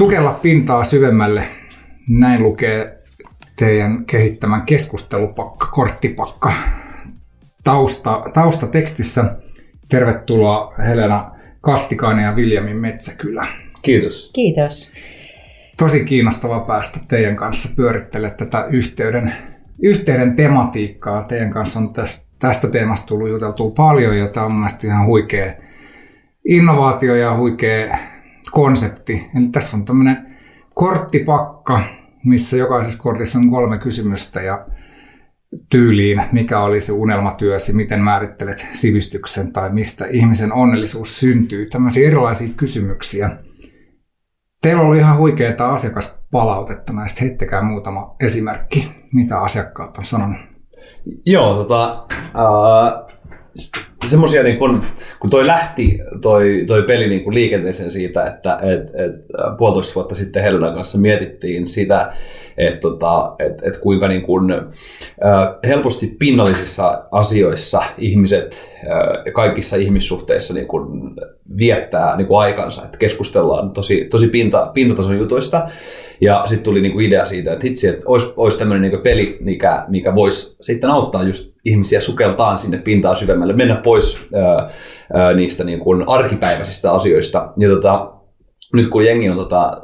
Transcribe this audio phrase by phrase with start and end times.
[0.00, 1.42] Sukella pintaa syvemmälle.
[2.08, 2.98] Näin lukee
[3.56, 6.52] teidän kehittämän keskustelupakka, korttipakka
[7.64, 9.36] tausta, taustatekstissä.
[9.88, 11.30] Tervetuloa Helena
[11.60, 13.46] Kastikainen ja Viljamin Metsäkylä.
[13.82, 14.30] Kiitos.
[14.34, 14.92] Kiitos.
[15.76, 19.34] Tosi kiinnostava päästä teidän kanssa pyörittelemään tätä yhteyden,
[19.82, 21.22] yhteyden tematiikkaa.
[21.22, 25.52] Teidän kanssa on tästä, tästä teemasta tullut juteltua paljon ja tämä on mielestäni ihan huikea
[26.44, 27.98] innovaatio ja huikea
[28.50, 29.30] konsepti.
[29.36, 30.36] Eli tässä on tämmöinen
[30.74, 31.80] korttipakka,
[32.24, 34.66] missä jokaisessa kortissa on kolme kysymystä ja
[35.70, 41.66] tyyliin, mikä oli se unelmatyösi, miten määrittelet sivistyksen tai mistä ihmisen onnellisuus syntyy.
[41.66, 43.30] Tämmöisiä erilaisia kysymyksiä.
[44.62, 47.24] Teillä oli ihan huikeaa asiakaspalautetta näistä.
[47.24, 50.40] Heittäkää muutama esimerkki, mitä asiakkaat on sanonut.
[51.26, 53.09] Joo, tota, äh,
[54.06, 54.82] semmoisia, niin kun,
[55.20, 59.12] kun toi lähti toi, toi peli niin kun liikenteeseen siitä, että et, et,
[59.58, 62.12] puolitoista vuotta sitten Helenan kanssa mietittiin sitä,
[62.58, 70.54] että tota, et, et kuinka niin kun, äh, helposti pinnallisissa asioissa ihmiset äh, kaikissa ihmissuhteissa
[70.54, 71.16] niin kun
[71.56, 75.68] viettää niin kun aikansa, että keskustellaan tosi, tosi pinta, pintatason jutuista.
[76.20, 79.84] Ja sitten tuli niinku idea siitä, että hitsi, että olisi, olisi tämmöinen niinku peli, mikä,
[79.88, 84.70] mikä voisi sitten auttaa just ihmisiä sukeltaan sinne pintaan syvemmälle, mennä pois ää,
[85.14, 87.52] ää, niistä niinku arkipäiväisistä asioista.
[87.56, 88.12] Ja tota,
[88.74, 89.82] nyt kun jengi on tota,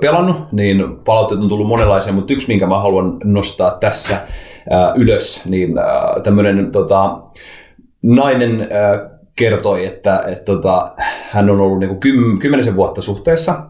[0.00, 4.16] pelannut, niin palautteet on tullut monenlaisia, mutta yksi, minkä mä haluan nostaa tässä
[4.70, 7.18] ää, ylös, niin ää, tämmöinen tota,
[8.02, 10.94] nainen ää, kertoi, että, että tota,
[11.30, 13.62] hän on ollut niinku kym, kymmenisen vuotta suhteessa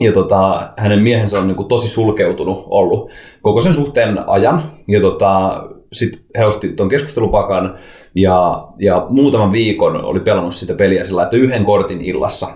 [0.00, 3.10] ja tota, hänen miehensä on niin kuin tosi sulkeutunut ollut
[3.42, 4.64] koko sen suhteen ajan.
[4.88, 7.78] Ja tota, sitten he osti tuon keskustelupakan
[8.14, 12.48] ja, ja muutaman viikon oli pelannut sitä peliä sillä, että yhden kortin illassa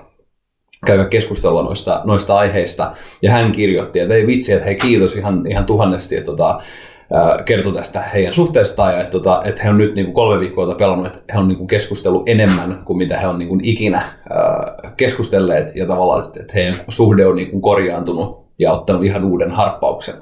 [0.86, 2.92] käydä keskustella noista, noista aiheista.
[3.22, 6.60] Ja hän kirjoitti, että ei vitsi, että hei kiitos ihan, ihan tuhannesti, että tota,
[7.44, 10.74] kertoi tästä heidän suhteestaan ja että, tota, että he on nyt niin kuin kolme viikkoa
[10.74, 14.02] pelannut, että he on niin kuin keskustellut enemmän kuin mitä he on niin kuin ikinä
[14.96, 20.14] keskustelleet ja tavallaan, että heidän suhde on niin kuin korjaantunut ja ottanut ihan uuden harppauksen.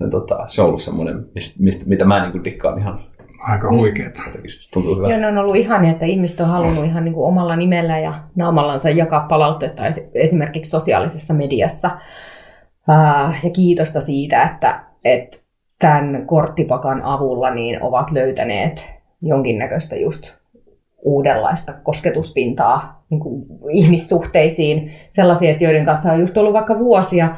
[0.00, 1.26] Ja, tota, se on ollut semmoinen,
[1.58, 3.00] mistä, mitä mä niin kuin dikkaan ihan
[3.38, 4.22] Aika huikeeta.
[4.74, 5.08] Tuntuu.
[5.08, 8.20] Ja ne on ollut ihania, että ihmiset on halunnut ihan niin kuin omalla nimellä ja
[8.36, 9.82] naamallansa jakaa palautetta
[10.14, 11.90] esimerkiksi sosiaalisessa mediassa.
[13.44, 15.38] Ja kiitosta siitä, että, että
[15.78, 18.90] tämän korttipakan avulla niin ovat löytäneet
[19.22, 20.34] jonkinnäköistä just
[21.02, 24.92] uudenlaista kosketuspintaa niin kuin ihmissuhteisiin.
[25.12, 27.28] Sellaisia, että joiden kanssa on just ollut vaikka vuosia,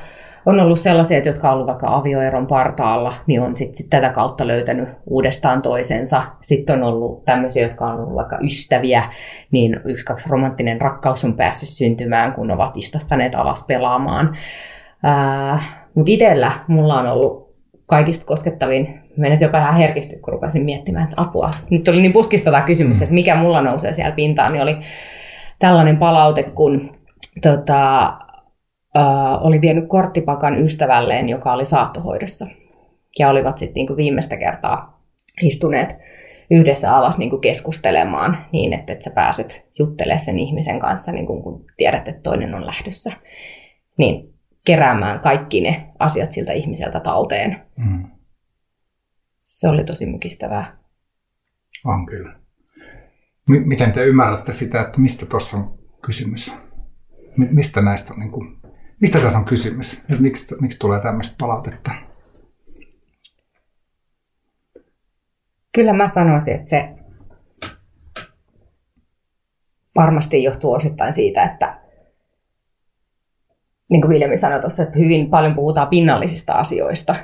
[0.46, 4.46] on ollut sellaisia, jotka on ollut vaikka avioeron partaalla, niin on sitten sit tätä kautta
[4.46, 6.22] löytänyt uudestaan toisensa.
[6.40, 9.04] Sitten on ollut tämmöisiä, jotka on ollut vaikka ystäviä,
[9.50, 14.36] niin yksi, kaksi romanttinen rakkaus on päässyt syntymään, kun ovat istahtaneet alas pelaamaan.
[15.94, 17.49] Mutta itsellä mulla on ollut
[17.90, 19.00] kaikista koskettavin.
[19.16, 21.50] Menisin jopa ihan herkisty, kun rupesin miettimään, että apua.
[21.70, 23.02] Nyt oli niin puskista tämä kysymys, mm.
[23.02, 24.76] että mikä mulla nousee siellä pintaan, niin oli
[25.58, 26.90] tällainen palaute, kun
[27.42, 28.12] tota,
[28.98, 32.46] uh, oli vienyt korttipakan ystävälleen, joka oli saattohoidossa.
[33.18, 35.02] Ja olivat sitten niin viimeistä kertaa
[35.42, 35.96] istuneet
[36.50, 41.26] yhdessä alas niin kuin keskustelemaan niin, että, että sä pääset juttelemaan sen ihmisen kanssa, niin
[41.26, 43.12] kuin, kun tiedät, että toinen on lähdössä.
[43.98, 44.29] Niin
[44.64, 47.66] keräämään kaikki ne asiat siltä ihmiseltä talteen.
[47.76, 48.10] Mm.
[49.42, 50.78] Se oli tosi mykistävää.
[51.84, 52.40] On kyllä.
[53.48, 56.54] M- miten te ymmärrätte sitä, että mistä tuossa on kysymys?
[57.36, 58.60] M- mistä näistä on, niin kuin,
[59.00, 60.02] mistä tässä on kysymys?
[60.18, 61.90] Miksi, miksi tulee tämmöistä palautetta?
[65.74, 66.94] Kyllä mä sanoisin, että se
[69.94, 71.80] varmasti johtuu osittain siitä, että
[73.90, 77.14] niin kuin Viljami sanoi tuossa, että hyvin paljon puhutaan pinnallisista asioista.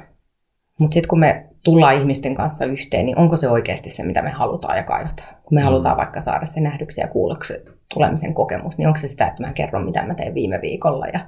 [0.79, 4.31] Mutta sitten kun me tullaan ihmisten kanssa yhteen, niin onko se oikeasti se, mitä me
[4.31, 5.29] halutaan ja kaivataan?
[5.43, 5.65] Kun me mm.
[5.65, 7.55] halutaan vaikka saada se nähdyksi ja kuulluksi
[7.95, 11.21] tulemisen kokemus, niin onko se sitä, että mä kerron, mitä mä tein viime viikolla ja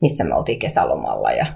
[0.00, 1.46] missä me oltiin kesälomalla ja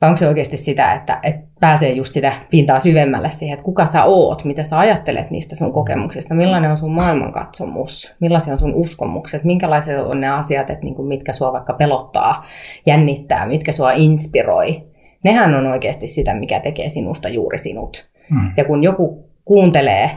[0.00, 3.86] vai onko se oikeasti sitä, että, että pääsee just sitä pintaa syvemmälle siihen, että kuka
[3.86, 8.74] sä oot, mitä sä ajattelet niistä sun kokemuksista, millainen on sun maailmankatsomus, millaisia on sun
[8.74, 12.46] uskomukset, minkälaiset on ne asiat, että niin kuin mitkä sua vaikka pelottaa,
[12.86, 14.82] jännittää, mitkä sua inspiroi.
[15.24, 18.10] Nehän on oikeasti sitä, mikä tekee sinusta juuri sinut.
[18.30, 18.52] Hmm.
[18.56, 20.10] Ja kun joku kuuntelee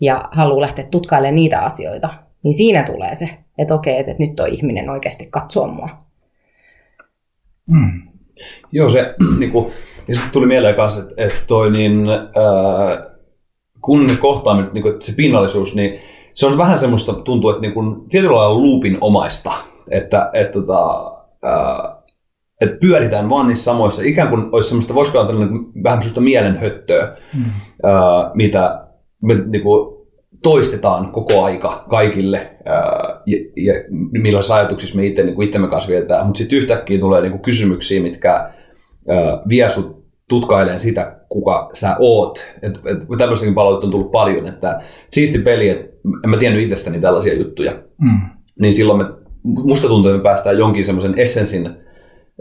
[0.00, 2.08] ja haluaa lähteä tutkailemaan niitä asioita,
[2.42, 5.88] niin siinä tulee se, että okei, että nyt toi ihminen oikeasti katsoo mua.
[7.70, 8.05] Hmm.
[8.72, 9.72] Joo, se niin kuin,
[10.08, 13.10] ja sitten tuli mieleen kanssa, että, että toi niin, ää,
[13.80, 16.00] kun kohtaa nyt niin se pinnallisuus, niin
[16.34, 19.52] se on vähän semmoista, tuntuu, että niin kuin, tietyllä lailla luupin omaista,
[19.90, 21.12] että, että tota,
[21.46, 21.96] äh,
[22.60, 27.16] että pyöritään vaan niissä samoissa, ikään kuin olisi semmoista, voisiko olla tällainen vähän semmoista mielenhöttöä,
[27.34, 27.44] mm.
[27.44, 28.86] äh, mitä
[29.22, 29.95] me niin kuin,
[30.42, 33.74] toistetaan koko aika kaikille ää, ja, ja
[34.12, 38.02] millaisissa ajatuksissa me itse niin itsemme kanssa vietetään, mutta sitten yhtäkkiä tulee niin kuin kysymyksiä,
[38.02, 38.52] mitkä ää,
[39.48, 42.46] vie sut tutkailemaan sitä, kuka sä oot.
[42.62, 44.80] Et, et, tämmöistäkin palautetta on tullut paljon, että
[45.10, 45.86] siisti peli, että
[46.24, 47.72] en mä tiennyt itsestäni tällaisia juttuja.
[47.98, 48.20] Mm.
[48.60, 49.04] Niin silloin me,
[49.42, 51.70] musta tuntuu, että me päästään jonkin semmoisen essensin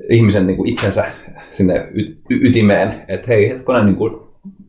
[0.10, 1.06] ihmisen niin kuin itsensä
[1.50, 4.14] sinne y- y- ytimeen, että hei, hetkonen, niin kuin,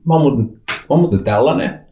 [0.06, 1.85] mä, oon muuten, mä oon muuten tällainen,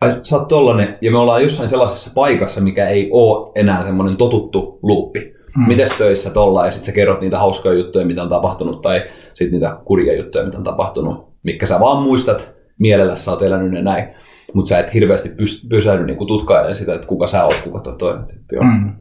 [0.00, 4.16] ai, sä oot tollanen, ja me ollaan jossain sellaisessa paikassa, mikä ei ole enää semmoinen
[4.16, 5.34] totuttu luuppi.
[5.56, 5.68] Mm.
[5.68, 9.02] Mites töissä tolla, ja sitten sä kerrot niitä hauskoja juttuja, mitä on tapahtunut, tai
[9.34, 13.70] sitten niitä kurja juttuja, mitä on tapahtunut, mikä sä vaan muistat mielellä, sä oot elänyt
[13.70, 14.08] ne näin,
[14.54, 15.28] mutta sä et hirveästi
[15.68, 18.66] pysähdy niin tutkailemaan sitä, että kuka sä oot, kuka tuo toinen tyyppi on.
[18.66, 18.92] Mm.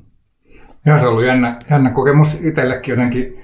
[0.86, 3.38] Ja se on ollut jännä, jännä kokemus itsellekin jotenkin,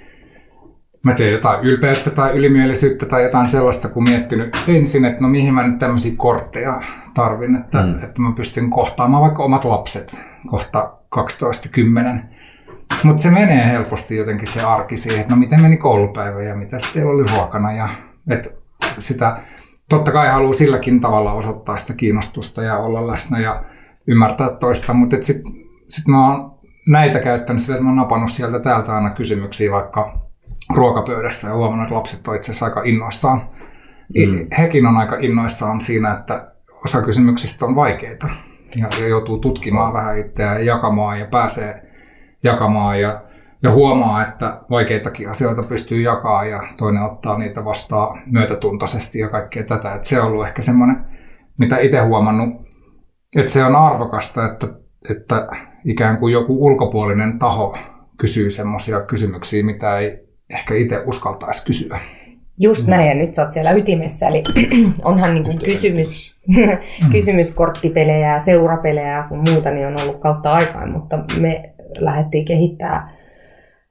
[1.03, 5.53] mä tiedän, jotain ylpeyttä tai ylimielisyyttä tai jotain sellaista, kun miettinyt ensin, että no mihin
[5.53, 6.81] mä nyt tämmöisiä kortteja
[7.13, 8.04] tarvin, että, mm.
[8.04, 11.19] että mä pystyn kohtaamaan vaikka omat lapset kohta 12-10.
[13.04, 16.80] Mutta se menee helposti jotenkin se arki siihen, että no miten meni koulupäivä ja mitä
[16.80, 17.71] sitten oli ruokana.
[17.71, 17.89] Ja,
[18.30, 18.50] että
[19.00, 19.38] sitä,
[19.89, 23.63] totta kai haluaa silläkin tavalla osoittaa sitä kiinnostusta ja olla läsnä ja
[24.07, 25.54] ymmärtää toista, mutta sitten
[25.88, 30.19] sit mä oon näitä käyttänyt sillä, että mä oon napannut sieltä täältä aina kysymyksiä vaikka
[30.75, 33.50] ruokapöydässä ja huomannut, että lapset on itse asiassa aika innoissaan.
[34.18, 34.48] Mm.
[34.57, 36.52] Hekin on aika innoissaan siinä, että
[36.85, 38.27] osa kysymyksistä on vaikeita
[38.75, 41.83] ja, ja joutuu tutkimaan vähän itseään ja jakamaan ja pääsee
[42.44, 43.24] jakamaan ja,
[43.63, 49.63] ja huomaa, että vaikeitakin asioita pystyy jakamaan ja toinen ottaa niitä vastaan myötätuntoisesti ja kaikkea
[49.63, 49.94] tätä.
[49.94, 51.06] Että se on ollut ehkä semmoinen,
[51.57, 52.50] mitä itse huomannut,
[53.36, 54.68] että se on arvokasta, että,
[55.09, 55.47] että
[55.86, 57.77] ikään kuin joku ulkopuolinen taho
[58.18, 60.18] kysyy semmoisia kysymyksiä, mitä ei
[60.50, 62.00] ehkä itse uskaltaisi kysyä.
[62.57, 64.44] Just näin, ja nyt sä oot siellä ytimessä, eli
[65.03, 66.35] onhan niin kuin kysymys,
[67.11, 73.09] kysymys korttipelejä, seurapelejä ja sun muuta, niin on ollut kautta aikaan, mutta me lähdettiin kehittää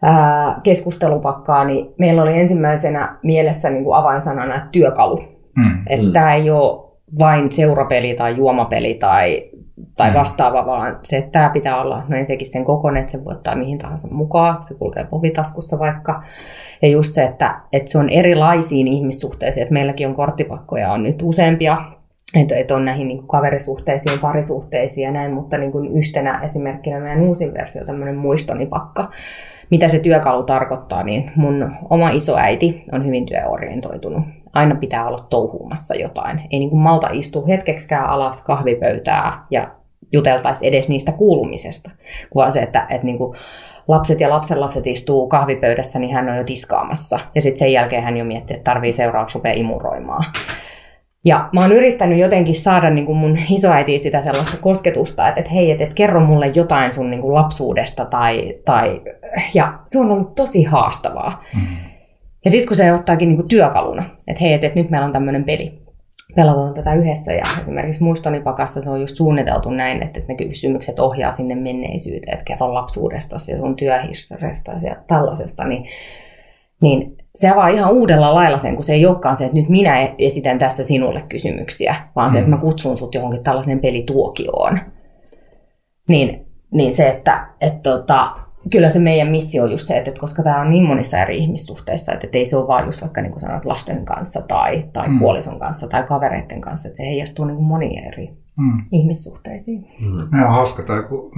[0.03, 5.17] ää, keskustelupakkaa, niin meillä oli ensimmäisenä mielessä niin kuin avainsanana työkalu.
[5.57, 5.83] Mm.
[5.87, 6.13] Että mm.
[6.13, 9.51] tämä ei ole vain seurapeli tai juomapeli tai,
[9.97, 10.17] tai mm.
[10.17, 13.57] vastaava, vaan se, että tämä pitää olla no ensinnäkin sen kokoinen, että se voi ottaa
[13.57, 16.23] mihin tahansa mukaan, se kulkee povitaskussa vaikka.
[16.83, 21.23] Ja just se, että, että se on erilaisiin ihmissuhteisiin, että meilläkin on korttipakkoja on nyt
[21.23, 21.77] useampia,
[22.41, 27.01] että, että on näihin niin kuin kaverisuhteisiin, parisuhteisiin ja näin, mutta niin kuin yhtenä esimerkkinä
[27.01, 29.11] meidän uusin versio, tämmöinen muistonipakka,
[29.71, 34.23] mitä se työkalu tarkoittaa, niin mun oma isoäiti on hyvin työorientoitunut.
[34.53, 36.41] Aina pitää olla touhuumassa jotain.
[36.51, 39.69] Ei niin kuin malta istu hetkeksikään alas kahvipöytää ja
[40.13, 41.91] juteltaisi edes niistä kuulumisesta,
[42.35, 43.37] vaan se, että, että niin kuin
[43.89, 47.19] lapset ja lapsenlapset istuu kahvipöydässä, niin hän on jo tiskaamassa.
[47.35, 50.25] Ja sitten sen jälkeen hän jo miettii, että tarvii seuraavaksi rupea imuroimaan.
[51.25, 55.53] Ja mä oon yrittänyt jotenkin saada niin kuin mun isoäitiin sitä sellaista kosketusta, että, että
[55.53, 58.05] hei, että, että kerro mulle jotain sun niin kuin lapsuudesta.
[58.05, 59.01] Tai, tai,
[59.55, 61.43] ja se on ollut tosi haastavaa.
[61.55, 61.92] Mm.
[62.45, 65.13] Ja sitten kun se ottaakin niin kuin työkaluna, että hei, että, että nyt meillä on
[65.13, 65.83] tämmöinen peli.
[66.37, 70.99] Pelataan tätä yhdessä ja esimerkiksi muistonipakassa se on just suunniteltu näin, että, että ne kysymykset
[70.99, 75.85] ohjaa sinne menneisyyteen, että kerro lapsuudesta ja sun työhistoriasta ja tällaisesta, niin,
[76.83, 80.09] niin se avaa ihan uudella lailla sen, kun se ei olekaan se, että nyt minä
[80.19, 82.33] esitän tässä sinulle kysymyksiä, vaan mm.
[82.33, 82.63] se, että mä mm.
[82.63, 84.81] kutsun sut johonkin tällaiseen pelituokioon.
[86.09, 88.37] Niin, niin se, että et tota,
[88.71, 92.13] kyllä se meidän missio on just se, että, koska tämä on niin monissa eri ihmissuhteissa,
[92.13, 95.19] että, ei se ole vaan just vaikka niin kuin sanot, lasten kanssa tai, tai mm.
[95.19, 98.83] puolison kanssa tai kavereiden kanssa, että se heijastuu niin kuin moniin eri mm.
[98.93, 99.87] ihmissuhteisiin.
[100.01, 100.39] Mm.
[100.39, 101.31] Ja on hauska toi, kun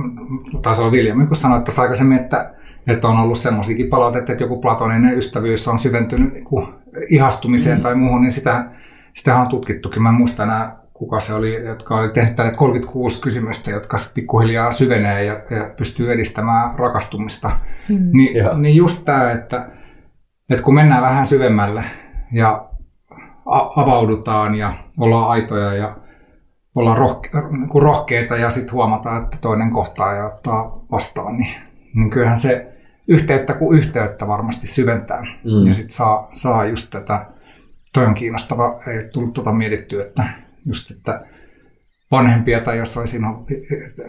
[0.63, 2.55] taas on Viljami, kun sanoit tuossa aikaisemmin, että
[2.87, 6.67] että on ollut semmoisiakin palautetta, että joku platoninen ystävyys on syventynyt niin kuin
[7.09, 7.83] ihastumiseen mm.
[7.83, 8.71] tai muuhun, niin sitä,
[9.13, 10.03] sitä on tutkittukin.
[10.03, 14.71] Mä en muista enää, kuka se oli, jotka oli tehnyt tälle 36 kysymystä, jotka pikkuhiljaa
[14.71, 17.51] syvenee ja, ja pystyy edistämään rakastumista.
[17.89, 18.09] Mm.
[18.13, 19.69] Ni, niin just tämä, että,
[20.51, 21.85] että kun mennään vähän syvemmälle
[22.33, 22.69] ja
[23.77, 25.97] avaudutaan ja ollaan aitoja ja
[26.75, 31.55] ollaan rohke, niin rohkeita ja sitten huomataan, että toinen kohtaa ja ottaa vastaan, niin,
[31.95, 32.73] niin kyllähän se
[33.09, 35.21] yhteyttä kuin yhteyttä varmasti syventää.
[35.21, 35.67] Mm.
[35.67, 37.27] Ja sitten saa, saa just tätä,
[37.95, 41.27] toi on kiinnostava, ei tullut tuota mietittyä, että just, että
[42.11, 43.19] vanhempia tai jos olisi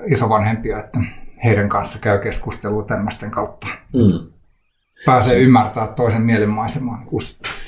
[0.07, 0.99] isovanhempia, että
[1.43, 3.67] heidän kanssa käy keskustelua tämmöisten kautta.
[3.93, 4.31] Mm.
[5.05, 7.07] Pääsee ymmärtämään toisen mielenmaisemaan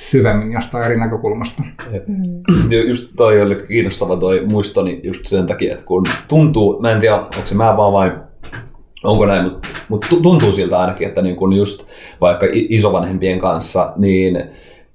[0.10, 1.63] syvemmin jostain eri näkökulmasta.
[2.08, 2.44] Mm.
[2.89, 7.15] Just toi oli kiinnostava toi muistoni just sen takia, että kun tuntuu, mä en tiedä,
[7.15, 8.12] onko se mä vaan vai
[9.03, 11.88] Onko näin, mutta mut tuntuu siltä ainakin, että niin kun just
[12.22, 14.44] vaikka isovanhempien kanssa, niin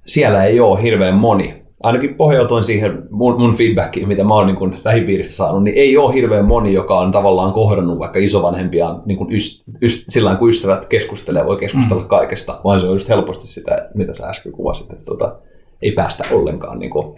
[0.05, 1.62] siellä ei ole hirveän moni.
[1.83, 6.13] Ainakin pohjautuen siihen mun, mun feedbackiin, mitä mä oon niin lähipiiristä saanut, niin ei ole
[6.13, 10.85] hirveän moni, joka on tavallaan kohdannut vaikka isovanhempiaan niin kun yst, yst, sillä kun ystävät
[10.85, 12.07] keskustelee, voi keskustella mm.
[12.07, 15.35] kaikesta, vaan se on just helposti sitä, mitä sä äsken kuvasit, että tota,
[15.81, 17.15] ei päästä ollenkaan niin kun,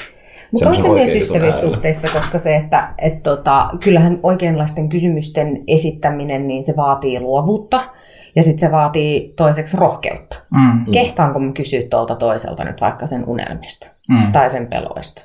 [0.52, 6.64] mutta on se myös ystävyyssuhteissa, koska se, että et tota, kyllähän oikeanlaisten kysymysten esittäminen, niin
[6.64, 7.90] se vaatii luovuutta.
[8.36, 10.36] Ja sitten se vaatii toiseksi rohkeutta.
[10.52, 10.92] Mm.
[10.92, 14.32] Kehtaanko mä kysyä tuolta toiselta nyt vaikka sen unelmista, mm.
[14.32, 15.22] tai sen peloista,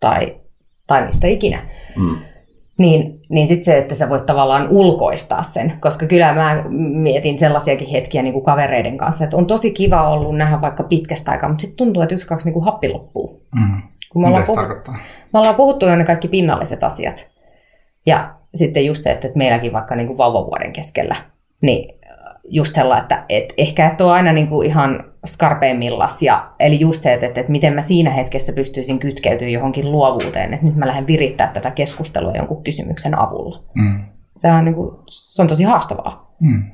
[0.00, 0.36] tai,
[0.86, 1.62] tai mistä ikinä.
[1.96, 2.16] Mm.
[2.78, 6.64] Niin, niin sitten se, että sä voit tavallaan ulkoistaa sen, koska kyllä mä
[7.02, 11.30] mietin sellaisiakin hetkiä niin kuin kavereiden kanssa, että on tosi kiva ollut nähdä vaikka pitkästä
[11.30, 13.42] aikaa, mutta sitten tuntuu, että yksi, kaksi niin kuin happi loppuu.
[13.54, 13.82] Mm.
[14.12, 14.90] Kun me, ollaan puhuttu,
[15.32, 17.30] me ollaan puhuttu jo ne kaikki pinnalliset asiat.
[18.06, 21.16] Ja sitten just se, että meilläkin vaikka niin kuin vauvavuoden keskellä,
[21.62, 21.98] niin
[22.48, 26.22] just sellainen, että et ehkä et ole aina niin kuin ihan skarpeimmillas.
[26.22, 30.54] Ja, eli just se, että, että, että miten mä siinä hetkessä pystyisin kytkeytyä johonkin luovuuteen,
[30.54, 33.62] että nyt mä lähden virittää tätä keskustelua jonkun kysymyksen avulla.
[33.74, 34.04] Mm.
[34.38, 36.34] Se, on niin kuin, se on tosi haastavaa.
[36.40, 36.64] Mm.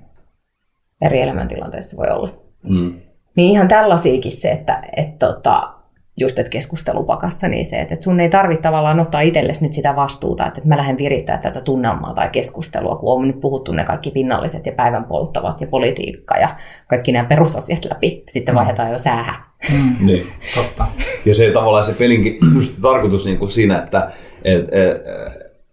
[1.03, 2.31] Eri elämäntilanteissa voi olla.
[2.63, 3.01] Mm.
[3.37, 5.75] Niin ihan tällaisiakin se, että, että, että tota,
[6.21, 10.47] just että keskustelupakassa, niin se, että sun ei tarvitse tavallaan ottaa itsellesi nyt sitä vastuuta,
[10.47, 14.67] että mä lähden virittää tätä tunnelmaa tai keskustelua, kun on nyt puhuttu ne kaikki pinnalliset
[14.67, 18.25] ja päivän polttavat ja politiikka ja kaikki nämä perusasiat läpi.
[18.29, 18.57] Sitten mm.
[18.57, 19.35] vaihdetaan jo säähä.
[19.73, 19.97] Mm.
[20.07, 20.87] niin, totta.
[21.25, 24.13] Ja se tavallaan se pelinkin just tarkoitus niin kuin siinä, että
[24.45, 25.03] et, et,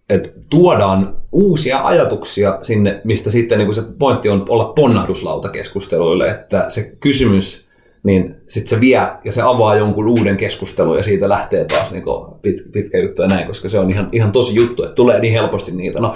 [0.08, 6.28] et tuodaan uusia ajatuksia sinne, mistä sitten niin kuin se pointti on olla ponnahduslauta keskusteluille,
[6.28, 7.67] että se kysymys
[8.02, 12.04] niin sitten se vie ja se avaa jonkun uuden keskustelun ja siitä lähtee taas niin
[12.42, 15.32] pit, pitkä juttu ja näin, koska se on ihan, ihan tosi juttu, että tulee niin
[15.32, 16.00] helposti niitä.
[16.00, 16.14] No,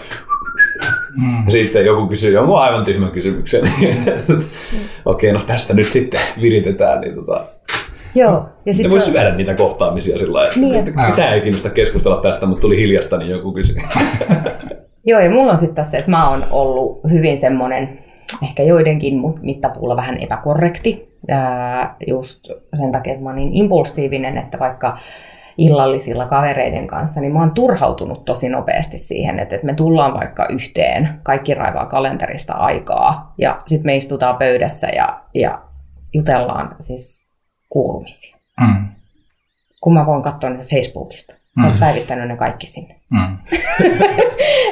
[1.16, 1.44] mm.
[1.44, 3.62] Ja sitten joku kysyy jonkun aivan tyhmän kysymyksen.
[5.04, 7.00] Okei, okay, no tästä nyt sitten viritetään.
[7.00, 7.46] Niin tota,
[8.14, 8.48] Joo.
[8.66, 12.46] Ja sit voisi syödä niitä kohtaamisia sillä lailla, niin, että pitää ei kiinnosta keskustella tästä,
[12.46, 13.76] mutta tuli hiljasta, niin joku kysyi.
[15.06, 18.01] Joo, ja mulla on sitten se, että mä oon ollut hyvin semmoinen,
[18.42, 21.18] ehkä joidenkin mittapuulla vähän epäkorrekti
[22.06, 24.98] just sen takia, että mä oon niin impulsiivinen, että vaikka
[25.58, 30.46] illallisilla kavereiden kanssa, niin mä oon turhautunut tosi nopeasti siihen, että, että me tullaan vaikka
[30.46, 35.62] yhteen, kaikki raivaa kalenterista aikaa, ja sitten me istutaan pöydässä ja, ja
[36.14, 37.26] jutellaan siis
[37.68, 38.36] kuulumisia.
[38.60, 38.88] Mm.
[39.80, 41.34] Kun mä voin katsoa niitä Facebookista.
[41.60, 41.80] Sä oot mm.
[41.80, 42.96] päivittänyt ne kaikki sinne.
[43.12, 43.38] Mm.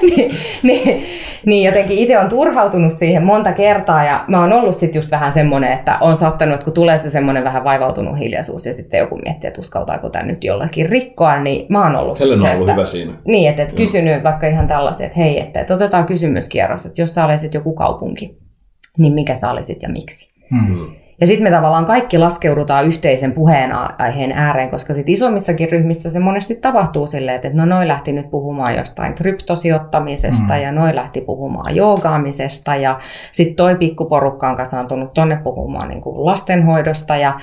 [0.08, 0.30] niin,
[0.62, 1.02] niin,
[1.46, 5.32] niin jotenkin itse on turhautunut siihen monta kertaa ja mä oon ollut sitten just vähän
[5.32, 9.16] semmoinen, että on saattanut, että kun tulee se semmoinen vähän vaivautunut hiljaisuus ja sitten joku
[9.24, 12.72] miettii, että uskaltaako tämä nyt jollakin rikkoa, niin mä oon ollut Helen on ollut että,
[12.72, 13.12] hyvä siinä.
[13.24, 17.14] Niin, että, että kysynyt vaikka ihan tällaisia, että hei, että, että otetaan kysymyskierros, että jos
[17.14, 18.38] sä olisit joku kaupunki,
[18.98, 20.30] niin mikä sä olisit ja miksi?
[20.50, 20.86] Mm.
[21.20, 26.56] Ja sitten me tavallaan kaikki laskeudutaan yhteisen puheenaiheen ääreen, koska sitten isommissakin ryhmissä se monesti
[26.56, 30.60] tapahtuu silleen, että no noi lähti nyt puhumaan jostain kryptosijoittamisesta mm.
[30.60, 32.98] ja noi lähti puhumaan joogaamisesta ja
[33.32, 37.40] sitten toi pikkuporukka on kasaantunut tonne puhumaan niin kuin lastenhoidosta ja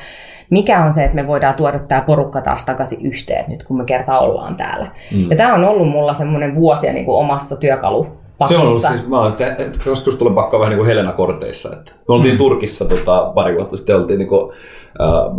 [0.50, 3.86] mikä on se, että me voidaan tuoda tämä porukka taas takaisin yhteen nyt, kun me
[3.86, 4.88] kerta ollaan täällä.
[5.12, 5.29] Mm.
[5.29, 8.07] Ja tämä on ollut mulla semmoinen vuosia niin kuin omassa työkalu
[8.38, 8.60] pakissa.
[8.60, 11.70] Se on ollut siis, mä että joskus tulee pakkaa vähän niin kuin Helena Korteissa.
[11.74, 12.38] Että me oltiin mm.
[12.38, 14.51] Turkissa tota, pari vuotta sitten, oltiin niin kuin,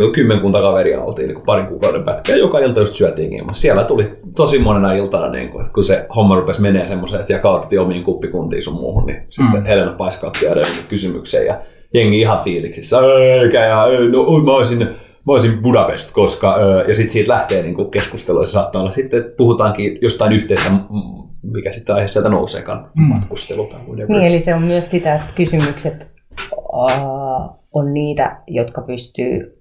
[0.05, 4.11] uh, kymmenkunta kaveria oltiin niin kuin parin kuukauden pätkää, joka ilta just syötiin Siellä tuli
[4.37, 8.63] tosi monena iltana, niin kuin, kun se homma rupesi menee semmoiseen, että jakauduttiin omiin kuppikuntiin
[8.63, 9.27] sun muuhun, niin mm.
[9.31, 11.61] sitten Helena paiskautti niin kysymykseen ja
[11.95, 12.99] jengi ihan fiiliksissä,
[13.43, 14.89] eikä ja no, mä olisin
[15.27, 19.37] mä olisin Budapest, koska, ja sitten siitä lähtee niin keskustelua, se saattaa olla sitten, että
[19.37, 20.71] puhutaankin jostain yhteistä
[21.53, 23.05] mikä sitten aihe sieltä nouseekaan, mm.
[23.05, 24.09] matkustelu tai whatever.
[24.09, 26.11] Niin, eli se on myös sitä, että kysymykset
[26.53, 29.59] uh, on niitä, jotka pystyy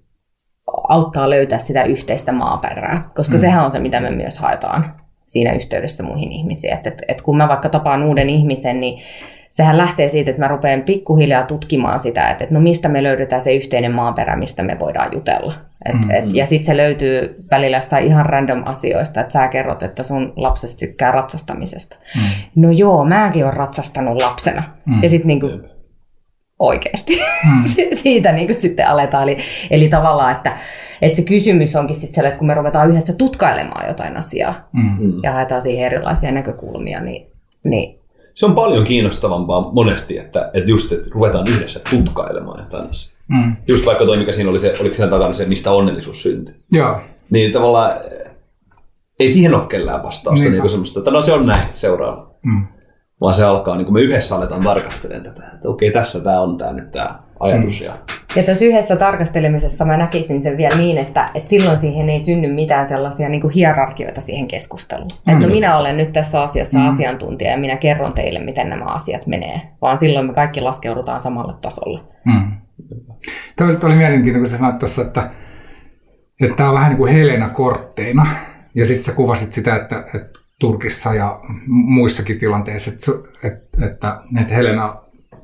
[0.89, 3.41] auttaa löytää sitä yhteistä maaperää, koska mm.
[3.41, 4.95] sehän on se, mitä me myös haetaan
[5.27, 6.73] siinä yhteydessä muihin ihmisiin.
[6.73, 9.03] Että et, et kun mä vaikka tapaan uuden ihmisen, niin
[9.51, 13.41] sehän lähtee siitä, että mä rupean pikkuhiljaa tutkimaan sitä, että, että no mistä me löydetään
[13.41, 15.53] se yhteinen maaperä, mistä me voidaan jutella.
[15.85, 16.11] Et, mm-hmm.
[16.11, 20.33] et, ja sitten se löytyy välillä jostain ihan random asioista, että sä kerrot, että sun
[20.35, 21.95] lapsesi tykkää ratsastamisesta.
[22.15, 22.21] Mm.
[22.55, 24.63] No joo, mäkin olen ratsastanut lapsena.
[24.85, 25.03] Mm.
[25.03, 25.49] Ja sitten niinku,
[26.59, 27.63] oikeasti mm.
[28.03, 29.23] siitä niinku sitten aletaan.
[29.23, 29.37] Eli,
[29.71, 30.57] eli tavallaan, että,
[31.01, 35.23] että se kysymys onkin sitten sellainen, että kun me ruvetaan yhdessä tutkailemaan jotain asiaa mm.
[35.23, 37.31] ja haetaan siihen erilaisia näkökulmia, niin,
[37.63, 37.99] niin
[38.37, 43.17] se on paljon kiinnostavampaa monesti, että, että just että ruvetaan yhdessä tutkailemaan jotain asiaa.
[43.27, 43.55] Mm.
[43.67, 46.55] Just vaikka toi, mikä siinä oli se, oliko sen takana se, mistä onnellisuus syntyi.
[46.71, 47.01] Joo.
[47.29, 47.91] Niin tavallaan
[49.19, 52.31] ei siihen ole kellään vastausta niin semmoista, että no se on näin, seuraava.
[52.43, 52.67] Mm.
[53.21, 56.57] vaan se alkaa, niin kuin me yhdessä aletaan tarkastelemaan tätä, että okei, tässä tämä on
[56.57, 57.79] tämä nyt tämä ajatus.
[57.79, 57.85] Mm.
[57.85, 57.97] Ja...
[58.35, 62.53] ja tuossa yhdessä tarkastelemisessa mä näkisin sen vielä niin, että, että silloin siihen ei synny
[62.53, 65.07] mitään sellaisia niin kuin hierarkioita siihen keskusteluun.
[65.27, 65.33] Mm.
[65.33, 66.89] Että no minä olen nyt tässä asiassa mm.
[66.89, 71.53] asiantuntija ja minä kerron teille, miten nämä asiat menee, vaan silloin me kaikki laskeudutaan samalle
[71.61, 71.99] tasolle.
[72.25, 72.51] Mm.
[73.57, 75.29] Tuo, oli mielenkiintoista, kun sä sanoit tuossa, että,
[76.41, 78.27] että tämä on vähän niin kuin Helena kortteina,
[78.75, 84.53] ja sitten sä kuvasit sitä, että, että Turkissa ja muissakin tilanteissa, että, että, että, että
[84.53, 84.95] Helena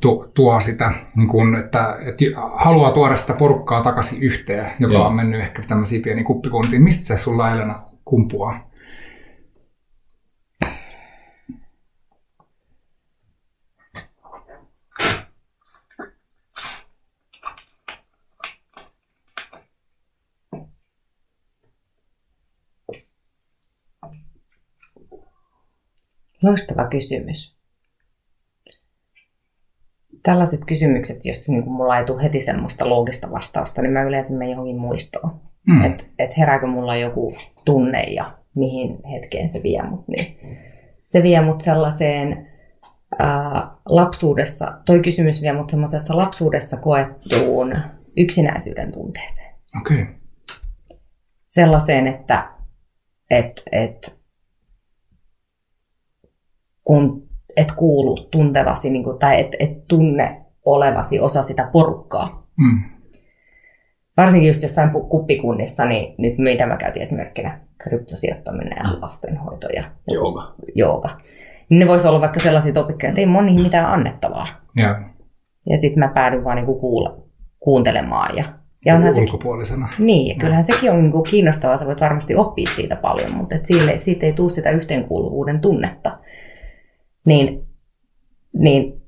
[0.03, 5.07] tuo, tuo sitä, niin kuin, että, että haluaa tuoda sitä porukkaa takaisin yhteen, joka Joo.
[5.07, 6.83] on mennyt ehkä tämmöisiin pieniin kuppikuntiin.
[6.83, 8.69] Mistä se sulla Helena kumpuaa?
[26.41, 27.62] Loistava kysymys.
[30.23, 34.33] Tällaiset kysymykset, jos niin kuin mulla ei tule heti semmoista loogista vastausta, niin mä yleensä
[34.33, 35.41] menen johonkin muistoon.
[35.67, 35.85] Mm.
[35.85, 37.33] Että et herääkö mulla joku
[37.65, 40.07] tunne ja mihin hetkeen se vie mut.
[40.07, 40.37] Niin
[41.03, 42.47] se vie mut sellaiseen
[43.19, 47.75] ää, lapsuudessa, toi kysymys vie mut semmoisessa lapsuudessa koettuun
[48.17, 49.55] yksinäisyyden tunteeseen.
[49.81, 50.05] Okay.
[51.47, 52.49] Sellaiseen, että
[53.29, 54.19] et, et,
[56.83, 62.48] kun et kuulu tuntevasi niin kuin, tai et, et tunne olevasi osa sitä porukkaa.
[62.57, 62.83] Mm.
[64.17, 70.55] Varsinkin just jossain kuppikunnissa, niin nyt mitä mä käytin esimerkkinä, kryptosijoittaminen ja lastenhoito ja jooga.
[70.75, 71.10] jooga.
[71.69, 74.48] Niin ne voisi olla vaikka sellaisia topikkeja, että ei mun niihin mitään annettavaa.
[74.75, 75.01] Ja,
[75.69, 77.10] ja sitten mä päädyin vaan niinku kuule,
[77.60, 78.38] kuuntelemaan.
[78.38, 78.43] Ja,
[78.86, 79.89] ja onhan ulkopuolisena.
[79.98, 83.55] Se, niin, ja kyllähän sekin on niinku kiinnostavaa, sä voit varmasti oppia siitä paljon, mutta
[83.55, 86.19] et siitä, siitä ei tule sitä yhteenkuuluvuuden tunnetta
[87.25, 87.67] niin,
[88.53, 89.01] niin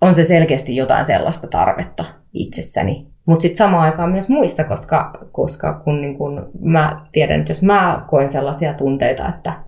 [0.00, 3.06] on se selkeästi jotain sellaista tarvetta itsessäni.
[3.26, 7.62] Mutta sitten samaan aikaan myös muissa, koska, koska kun, niin kun mä tiedän, että jos
[7.62, 9.64] mä koen sellaisia tunteita, että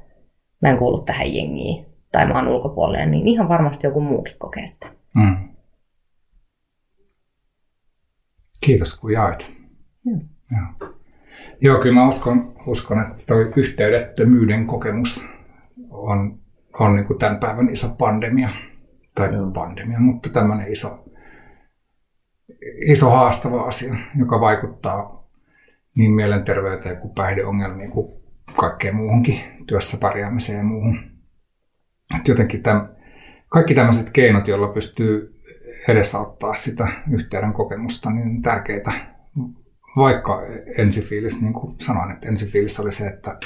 [0.63, 4.67] mä en kuulu tähän jengiin tai mä oon ulkopuolella, niin ihan varmasti joku muukin kokee
[4.67, 4.87] sitä.
[5.15, 5.49] Mm.
[8.61, 9.53] Kiitos kun jaoit.
[10.05, 10.21] Joo.
[10.51, 10.93] Joo.
[11.61, 15.29] Joo, kyllä mä uskon, uskon että toi yhteydettömyyden kokemus
[15.91, 16.42] on
[16.81, 18.49] on niin kuin tämän päivän iso pandemia,
[19.15, 19.51] tai Joo.
[19.51, 21.05] pandemia, mutta tämmöinen iso,
[22.87, 25.29] iso haastava asia, joka vaikuttaa
[25.97, 28.23] niin mielenterveyteen kuin päihdeongelmiin kuin
[28.59, 30.99] kaikkeen muuhunkin, työssä pärjäämiseen ja muuhun.
[32.19, 32.97] Et jotenkin tämän,
[33.49, 35.43] kaikki tämmöiset keinot, joilla pystyy
[35.89, 38.93] edesauttaa sitä yhteyden kokemusta, niin tärkeitä.
[39.97, 40.43] Vaikka
[40.79, 43.39] ensifiilis, niin kuin sanoin, että ensifiilis oli se, että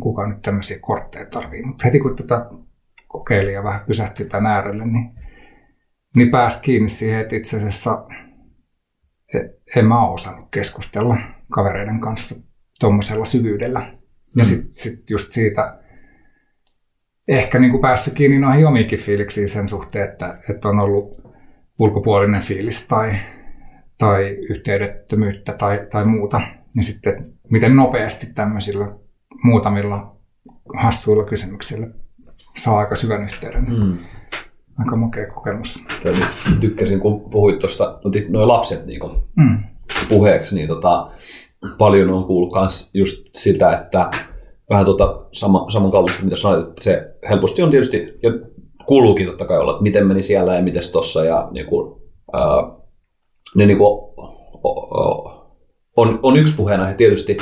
[0.00, 1.62] kuka nyt tämmöisiä kortteja tarvii.
[1.62, 2.46] Mutta heti kun tätä
[3.08, 5.10] kokeili ja vähän pysähtyi tämän äärelle, niin,
[6.16, 8.06] niin pääsi kiinni siihen, että itse asiassa
[9.76, 11.16] en mä ole osannut keskustella
[11.52, 12.34] kavereiden kanssa
[12.80, 13.80] tuommoisella syvyydellä.
[14.36, 14.48] Ja mm.
[14.48, 15.78] sitten sit just siitä
[17.28, 21.20] ehkä niin kuin päässyt kiinni noihin omiinkin fiiliksiin sen suhteen, että, että on ollut
[21.78, 23.16] ulkopuolinen fiilis tai,
[23.98, 26.40] tai yhteydettömyyttä tai, tai muuta.
[26.76, 28.99] Ja sitten miten nopeasti tämmöisillä
[29.44, 30.16] muutamilla
[30.82, 31.86] hassuilla kysymyksillä
[32.56, 33.66] saa aika syvän yhteyden.
[33.68, 33.98] Mm.
[34.78, 35.84] Aika makea kokemus.
[36.02, 36.18] Tämä
[36.60, 39.00] tykkäsin, kun puhuit tuosta, otit noin lapset niin
[39.36, 39.58] mm.
[40.08, 41.10] puheeksi, niin tota,
[41.78, 44.10] paljon on kuullut myös just sitä, että
[44.70, 48.30] vähän tota sama, samankaltaista, mitä sanoit, että se helposti on tietysti, ja
[48.86, 52.00] kuuluukin totta kai olla, että miten meni siellä ja miten tossa, ja niin kuin,
[52.32, 52.42] ää,
[53.54, 54.00] ne niin kuin,
[55.96, 57.38] on, on yksi puheena tietysti,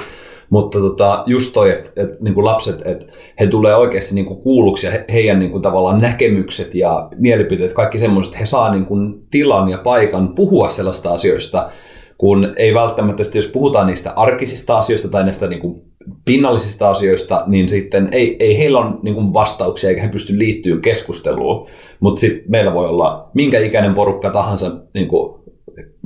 [0.51, 3.07] mutta tota, just toi, että et, niin lapset, että
[3.41, 7.73] he tulee oikeasti niin kuin kuulluksi ja he, heidän niin kuin, tavallaan näkemykset ja mielipiteet,
[7.73, 11.71] kaikki semmoiset, he saa niin kuin, tilan ja paikan puhua sellaista asioista,
[12.19, 15.83] kun ei välttämättä, jos puhutaan niistä arkisista asioista tai näistä niin kuin,
[16.25, 21.69] pinnallisista asioista, niin sitten ei, ei heillä ole niin vastauksia eikä he pysty liittyä keskusteluun.
[22.01, 25.41] Mutta sitten meillä voi olla minkä ikäinen porukka tahansa, niin kuin,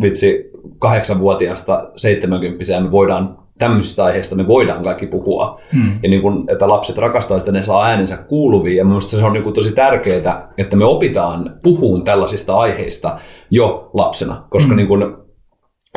[0.03, 5.61] vitsi, kahdeksanvuotiaasta seitsemänkymppiseen me voidaan tämmöisistä aiheista me voidaan kaikki puhua.
[5.73, 5.99] Mm.
[6.03, 8.77] Ja niin kun, että lapset rakastaa sitä, ne saa äänensä kuuluviin.
[8.77, 13.19] Ja minusta se on niin kuin tosi tärkeää, että me opitaan puhuun tällaisista aiheista
[13.51, 14.45] jo lapsena.
[14.51, 14.77] Koska mm.
[14.77, 15.27] niin kun,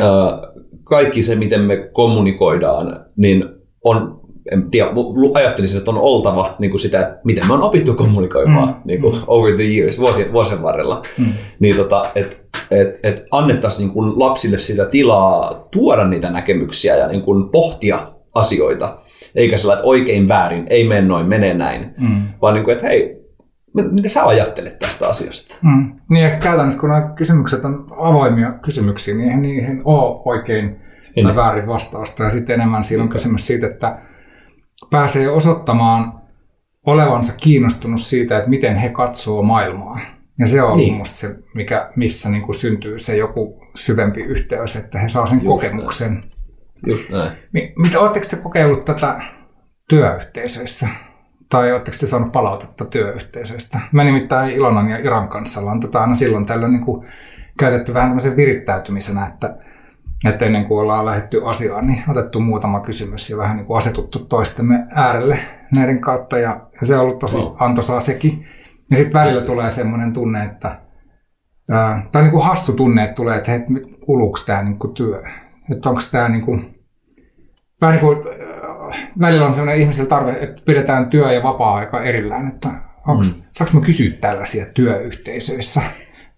[0.02, 0.08] äh,
[0.84, 3.46] kaikki se, miten me kommunikoidaan, niin
[3.84, 4.90] on en tiedä,
[5.34, 8.82] ajattelisin, että on oltava niin kuin sitä, että miten me on opittu kommunikoimaan mm.
[8.86, 9.22] niin kuin, mm.
[9.28, 11.02] over the years, vuosien, vuosien varrella.
[11.18, 11.26] Mm.
[11.60, 12.36] Niin tota, että
[12.72, 18.12] et, et annettaisiin niin kuin lapsille sitä tilaa tuoda niitä näkemyksiä ja niin kuin pohtia
[18.34, 18.98] asioita.
[19.36, 21.94] Eikä sellainen, että oikein väärin, ei mene noin, mene näin.
[21.98, 22.22] Mm.
[22.42, 23.26] Vaan niin kuin, että hei,
[23.92, 25.56] mitä sä ajattelet tästä asiasta?
[25.62, 25.94] Mm.
[26.10, 30.76] Niin ja sitten käytännössä, kun nämä kysymykset on avoimia kysymyksiä, niin eihän niihin ole oikein
[31.24, 32.24] tai väärin vastausta.
[32.24, 33.98] Ja sitten enemmän siinä on kysymys siitä, että
[34.90, 36.14] pääsee osoittamaan
[36.86, 40.00] olevansa kiinnostunut siitä, että miten he katsoo maailmaa.
[40.40, 40.94] Ja se on Niin.
[40.94, 45.38] musta se, mikä, missä niin kuin syntyy se joku syvempi yhteys, että he saa sen
[45.38, 46.24] Just kokemuksen.
[46.88, 47.32] Just näin.
[47.54, 49.22] Mi- Mitä, oletteko te kokeillut tätä
[49.90, 50.88] työyhteisöissä?
[51.50, 53.80] Tai oletteko te saanut palautetta työyhteisöistä?
[53.92, 57.08] Mä nimittäin Ilonan ja Iran kanssa ollaan tätä aina silloin tällöin niin kuin
[57.60, 59.58] käytetty vähän tämmöisen virittäytymisenä, että,
[60.30, 64.20] että ennen kuin ollaan lähdetty asiaan, niin otettu muutama kysymys ja vähän niin kuin asetuttu
[64.20, 65.40] toistemme äärelle
[65.76, 66.38] näiden kautta.
[66.38, 67.56] Ja, se on ollut tosi Wow.
[67.60, 68.46] antoisaa sekin.
[68.92, 70.80] Ja sitten välillä tulee semmoinen tunne, että
[71.72, 73.60] ää, tai niin kuin hassu tunne, että tulee, että hei,
[74.06, 75.24] kuluuko tämä niin kuin työ?
[75.72, 76.76] Että onko tämä niin kuin,
[77.82, 82.48] vähän niin kuin, äh, välillä on sellainen ihmisellä tarve, että pidetään työ ja vapaa-aika erillään,
[82.48, 82.70] että
[83.08, 83.44] onks, mm.
[83.52, 85.82] saanko mä kysyä tällaisia työyhteisöissä?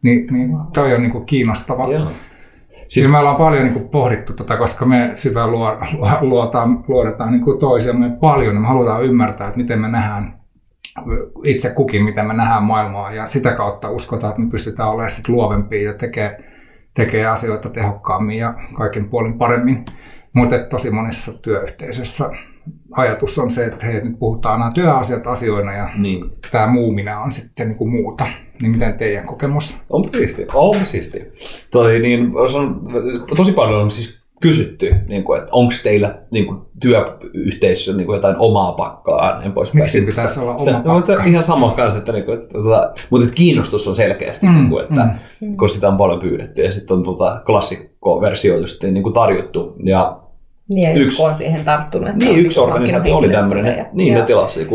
[0.03, 1.93] Niin, niin toi on niin kuin kiinnostava.
[1.93, 2.11] Joo.
[2.87, 7.31] Siis me ollaan paljon niin kuin pohdittu tätä, koska me syvään luo, luo- luotaan, luodetaan
[7.31, 10.37] niin kuin toisiamme paljon ja me halutaan ymmärtää, että miten me nähdään
[11.43, 15.27] itse kukin, miten me nähdään maailmaa ja sitä kautta uskotaan, että me pystytään olemaan sit
[15.29, 16.37] luovempia ja tekee,
[16.95, 19.85] tekee asioita tehokkaammin ja kaiken puolin paremmin.
[20.33, 22.29] Mutta tosi monissa työyhteisöissä
[22.91, 26.25] ajatus on se, että hei, nyt puhutaan nämä työasiat asioina ja Niin.
[26.51, 28.25] tämä muu minä on sitten niin kuin muuta.
[28.61, 29.77] Niin miten teidän kokemus?
[29.89, 31.21] On siisti, on siisti.
[31.71, 32.81] Toi, niin, on,
[33.37, 38.15] tosi paljon on siis kysytty, niin kuin, että onko teillä niin kuin, työyhteisössä niin kuin,
[38.15, 39.81] jotain omaa pakkaa ja näin poispäin.
[39.83, 41.29] Miksi pitäisi sitä- olla sitä- oma no, mutta pakka?
[41.29, 44.69] Ihan sama kanssa, että, niin kuin, että, tota, mutta että kiinnostus on selkeästi, Mm, niin
[44.69, 45.09] kuin, että,
[45.45, 45.57] mm.
[45.57, 49.75] kun sitä on paljon pyydetty ja sitten on tota, klassikko-versio just niin kuin tarjottu.
[49.83, 50.19] Ja
[50.73, 52.09] Niin, ja Yksi- yksi on siihen tarttunut.
[52.09, 54.27] että niin, yksi niinku organisaatio oli tämmöinen, henkilöstöä niin ja- ne Joo.
[54.27, 54.65] tilasi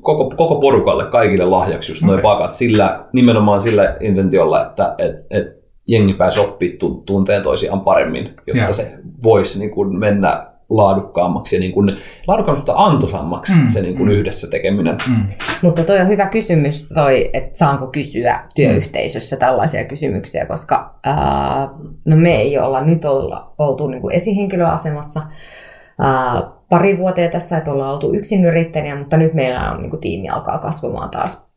[0.00, 2.22] koko, koko porukalle, kaikille lahjaksi just noin Okei.
[2.22, 5.46] pakat, sillä, nimenomaan sillä intentiolla, että et, et
[5.88, 8.72] jengi pääsi oppimaan tu- tunteen toisiaan paremmin, jotta Joo.
[8.72, 13.96] se voisi niin kuin mennä laadukkaammaksi ja niin kuin, laadukkaammaksi, mutta antoisammaksi Mm, se niin
[13.96, 14.14] kuin mm.
[14.14, 14.96] yhdessä tekeminen.
[15.08, 15.24] Mm.
[15.62, 21.68] Mutta toi on hyvä kysymys toi, että saanko kysyä työyhteisössä tällaisia kysymyksiä, koska ää,
[22.04, 25.22] no me ei olla nyt olla, oltu niin kuin esihenkilöasemassa
[25.98, 30.28] ää, pari vuoteen tässä, että ollaan oltu yksinyrittäjänä, mutta nyt meillä on niin kuin tiimi
[30.28, 31.48] alkaa kasvamaan taas.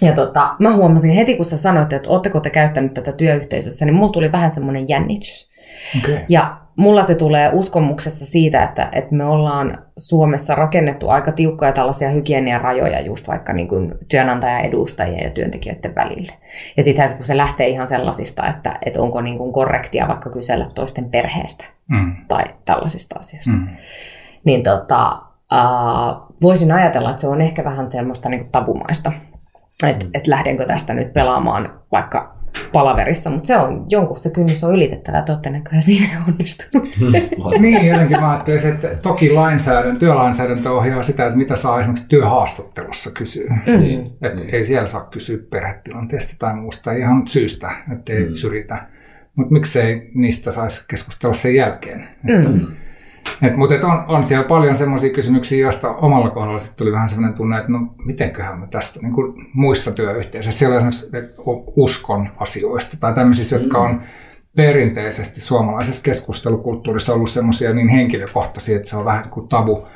[0.00, 3.94] Ja tota, mä huomasin heti, kun sä sanoit, että ootteko te käyttänyt tätä työyhteisössä, niin
[3.94, 5.50] mulla tuli vähän semmoinen jännitys.
[5.98, 6.18] Okay.
[6.28, 12.08] Ja mulla se tulee uskomuksesta siitä, että, että me ollaan Suomessa rakennettu aika tiukkoja tällaisia
[12.10, 16.32] hygieniarajoja just vaikka niin kuin työnantajan edustajien ja työntekijöiden välille.
[16.76, 20.70] Ja sitten kun se lähtee ihan sellaisista, että, että onko niin kuin korrektia vaikka kysellä
[20.74, 22.16] toisten perheestä Mm.
[22.28, 23.68] tai tällaisista asioista, Mm.
[24.44, 29.12] niin tota, äh, voisin ajatella, että se on ehkä vähän semmoista niin kuin tabumaista.
[29.86, 32.34] Että et lähdenkö tästä nyt pelaamaan vaikka
[32.72, 36.88] palaverissa, mutta se on jonkun se kynnys on ylitettävä, että olette näköjään siinä onnistunut.
[37.58, 43.10] Niin, jotenkin mä ajattelisin, että toki lainsäädäntö, työlainsäädäntö ohjaa sitä, että mitä saa esimerkiksi työhaastattelussa
[43.10, 43.56] kysyä.
[43.66, 43.80] Mm.
[43.80, 44.12] Niin.
[44.22, 48.28] Että ei siellä saa kysyä perhetilanteesta tai muusta ihan syystä, ettei Mm.
[48.28, 48.34] mm.
[48.34, 48.86] syrjitä.
[49.34, 52.08] Mutta miksei niistä saisi keskustella sen jälkeen.
[52.28, 52.66] Että, Mm.
[53.42, 57.08] Et, mutta et on, on siellä paljon semmoisia kysymyksiä, joista omalla kohdalla sit tuli vähän
[57.08, 61.42] semmoinen tunne, että no mitenköhän me tästä niin kuin muissa työyhteisöissä, siellä on esimerkiksi
[61.76, 64.02] uskon asioista tai tämmöisissä, jotka on
[64.56, 69.86] perinteisesti suomalaisessa keskustelukulttuurissa ollut semmoisia niin henkilökohtaisia, että se on vähän kuin tabu.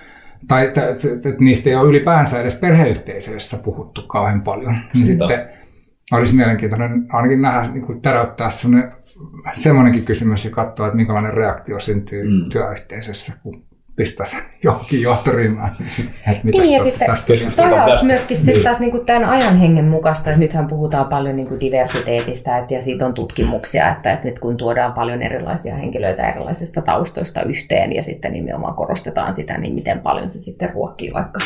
[0.49, 4.77] Tai että, että niistä ei ole ylipäänsä edes perheyhteisöissä puhuttu kauhean paljon.
[4.95, 5.29] Niin Sitä.
[5.29, 5.49] sitten
[6.13, 8.93] olisi mielenkiintoinen ainakin nähdä, niin kuin täräyttää semmoinen,
[9.55, 12.51] semmoinenkin kysymys ja katsoa, että minkälainen reaktio syntyy Mm.
[12.51, 13.65] työyhteisössä, kun
[13.97, 15.69] pistäisi johonkin johtoryhmään,
[16.29, 19.59] että mitä Niin, ja niin, sitten tästä Toi on myöskin sit taas niinku tämän ajan
[19.59, 24.29] hengen mukaista, että nythän puhutaan paljon niinku diversiteetistä että, ja siitä on tutkimuksia, että, että
[24.29, 29.75] nyt kun tuodaan paljon erilaisia henkilöitä erilaisista taustoista yhteen ja sitten nimenomaan korostetaan sitä, niin
[29.75, 31.39] miten paljon se sitten ruokkii vaikka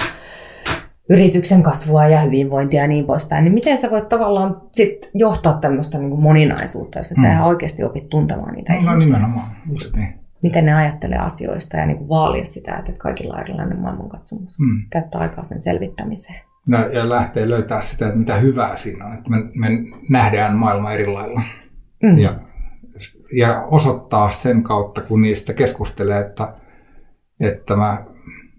[1.11, 5.99] yrityksen kasvua ja hyvinvointia ja niin poispäin, niin miten sä voit tavallaan sit johtaa tämmöistä
[5.99, 7.23] niinku moninaisuutta, jos et mm.
[7.23, 9.07] sä oikeasti opit tuntemaan niitä No ihmisiä.
[9.07, 10.19] nimenomaan, just niin.
[10.43, 14.59] Miten ne ajattelee asioista ja niinku vaalia sitä, että kaikilla on erilainen maailmankatsomus.
[14.59, 14.83] Mm.
[14.91, 16.41] Käyttää aikaa sen selvittämiseen.
[16.67, 19.69] No, ja lähtee löytää sitä, että mitä hyvää siinä on, että me, me
[20.11, 21.43] nähdään maailma eri lailla.
[22.03, 22.19] Mm.
[22.19, 22.39] Ja,
[23.33, 26.53] ja osoittaa sen kautta, kun niistä keskustelee, että,
[27.41, 28.05] että mä,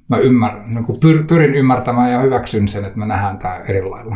[0.09, 4.15] mä ymmärrän, niin pyr, pyrin ymmärtämään ja hyväksyn sen, että me nähdään tämä eri lailla.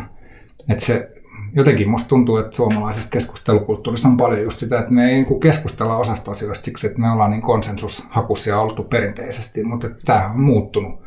[0.68, 1.10] Että se,
[1.52, 5.96] jotenkin musta tuntuu, että suomalaisessa keskustelukulttuurissa on paljon just sitä, että me ei niin keskustella
[5.96, 11.04] osasta asioista siksi, että me ollaan niin konsensushakuisia oltu perinteisesti, mutta tämä on muuttunut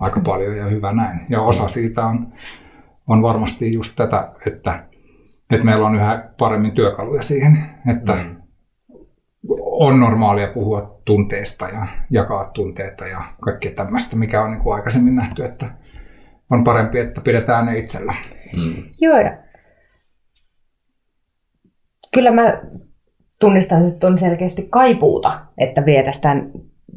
[0.00, 1.20] aika paljon ja hyvä näin.
[1.28, 2.32] Ja osa siitä on,
[3.06, 4.86] on varmasti just tätä, että,
[5.50, 8.43] että meillä on yhä paremmin työkaluja siihen, että mm.
[9.78, 15.16] On normaalia puhua tunteista ja jakaa tunteita ja kaikkea tämmöistä, mikä on niin kuin aikaisemmin
[15.16, 15.70] nähty, että
[16.50, 18.14] on parempi, että pidetään ne itsellä.
[18.56, 18.84] Mm.
[19.00, 19.38] Joo, ja
[22.14, 22.62] kyllä mä
[23.40, 26.52] tunnistan, että on selkeästi kaipuuta, että vietästään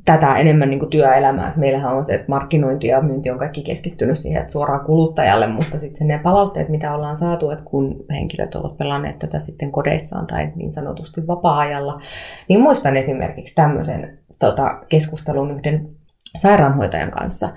[0.08, 1.54] tätä enemmän niin kuin työelämää.
[1.56, 5.80] Meillähän on se, että markkinointi ja myynti on kaikki keskittynyt siihen, että suoraan kuluttajalle, mutta
[5.80, 10.52] sitten ne palautteet, mitä ollaan saatu, että kun henkilöt ovat pelanneet tätä sitten kodeissaan tai
[10.56, 12.02] niin sanotusti vapaa-ajalla,
[12.50, 15.90] niin muistan esimerkiksi tämmöisen tota, keskustelun yhden
[16.38, 17.50] sairaanhoitajan kanssa,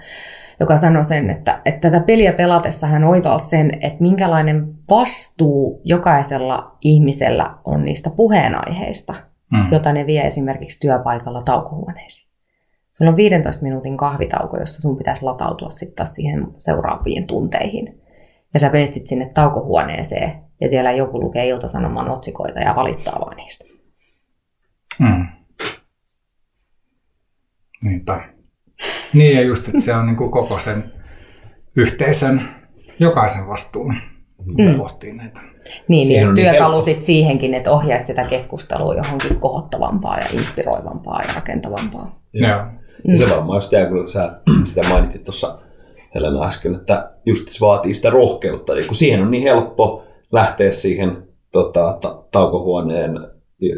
[0.61, 6.77] joka sanoi sen, että, että tätä peliä pelatessa hän oivalsi sen, että minkälainen vastuu jokaisella
[6.81, 9.15] ihmisellä on niistä puheenaiheista,
[9.53, 9.73] mm.
[9.73, 12.30] jota ne vie esimerkiksi työpaikalla taukohuoneisiin.
[13.01, 18.01] Sulla on 15 minuutin kahvitauko, jossa sun pitäisi latautua sitten siihen seuraaviin tunteihin.
[18.55, 23.37] Ja sä menet sitten sinne taukohuoneeseen ja siellä joku lukee iltasanoman otsikoita ja valittaa vaan
[23.37, 23.65] niistä.
[24.99, 25.27] Mm.
[27.83, 28.29] Niinpä.
[29.15, 30.93] Niin ja just, että se on niin kuin koko sen
[31.77, 32.49] yhteisön,
[32.99, 33.97] jokaisen vastuun
[34.59, 34.75] mm.
[34.75, 35.41] pohtii näitä.
[35.89, 41.35] Niin, niin niin työkalu niin siihenkin, että ohjaisi sitä keskustelua johonkin kohottavampaa ja inspiroivampaa ja
[41.35, 42.21] rakentavampaa.
[42.33, 42.80] Joo.
[43.05, 43.17] Ja mm.
[43.17, 45.59] se varmaan just tämä, kun sä sitä mainittit tuossa
[46.15, 50.71] Helena äsken, että just se vaatii sitä rohkeutta, niin kun siihen on niin helppo lähteä
[50.71, 53.21] siihen tota, ta- taukohuoneen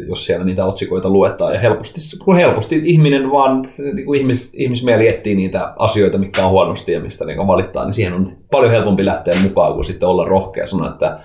[0.07, 1.53] jos siellä niitä otsikoita luetaan.
[1.53, 6.51] Ja helposti, kun helposti ihminen vaan, niin kuin ihmis, ihmismieli etsii niitä asioita, mitkä on
[6.51, 10.25] huonosti ja mistä niin valittaa, niin siihen on paljon helpompi lähteä mukaan kuin sitten olla
[10.25, 11.19] rohkea sanoa, että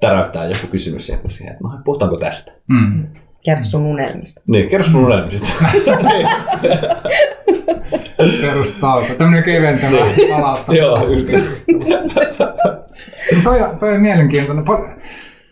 [0.00, 2.52] täräyttää joku kysymys siihen, että no, puhutaanko tästä.
[2.68, 3.06] Mm.
[3.44, 4.40] Kerro sun unelmista.
[4.46, 5.52] Niin, kerro sun unelmista.
[8.40, 9.06] Perustauko.
[9.18, 10.28] Tämmöinen keventävä niin.
[10.30, 10.86] palauttaminen.
[10.86, 10.98] Joo,
[13.44, 14.64] toi, toi on mielenkiintoinen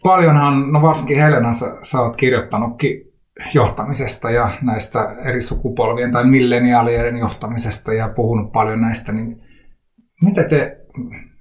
[0.04, 3.12] paljonhan, no varsinkin Helena, sä, sä oot kirjoittanutkin
[3.54, 9.42] johtamisesta ja näistä eri sukupolvien tai milleniaalien johtamisesta ja puhunut paljon näistä, niin
[10.24, 10.78] mitä te,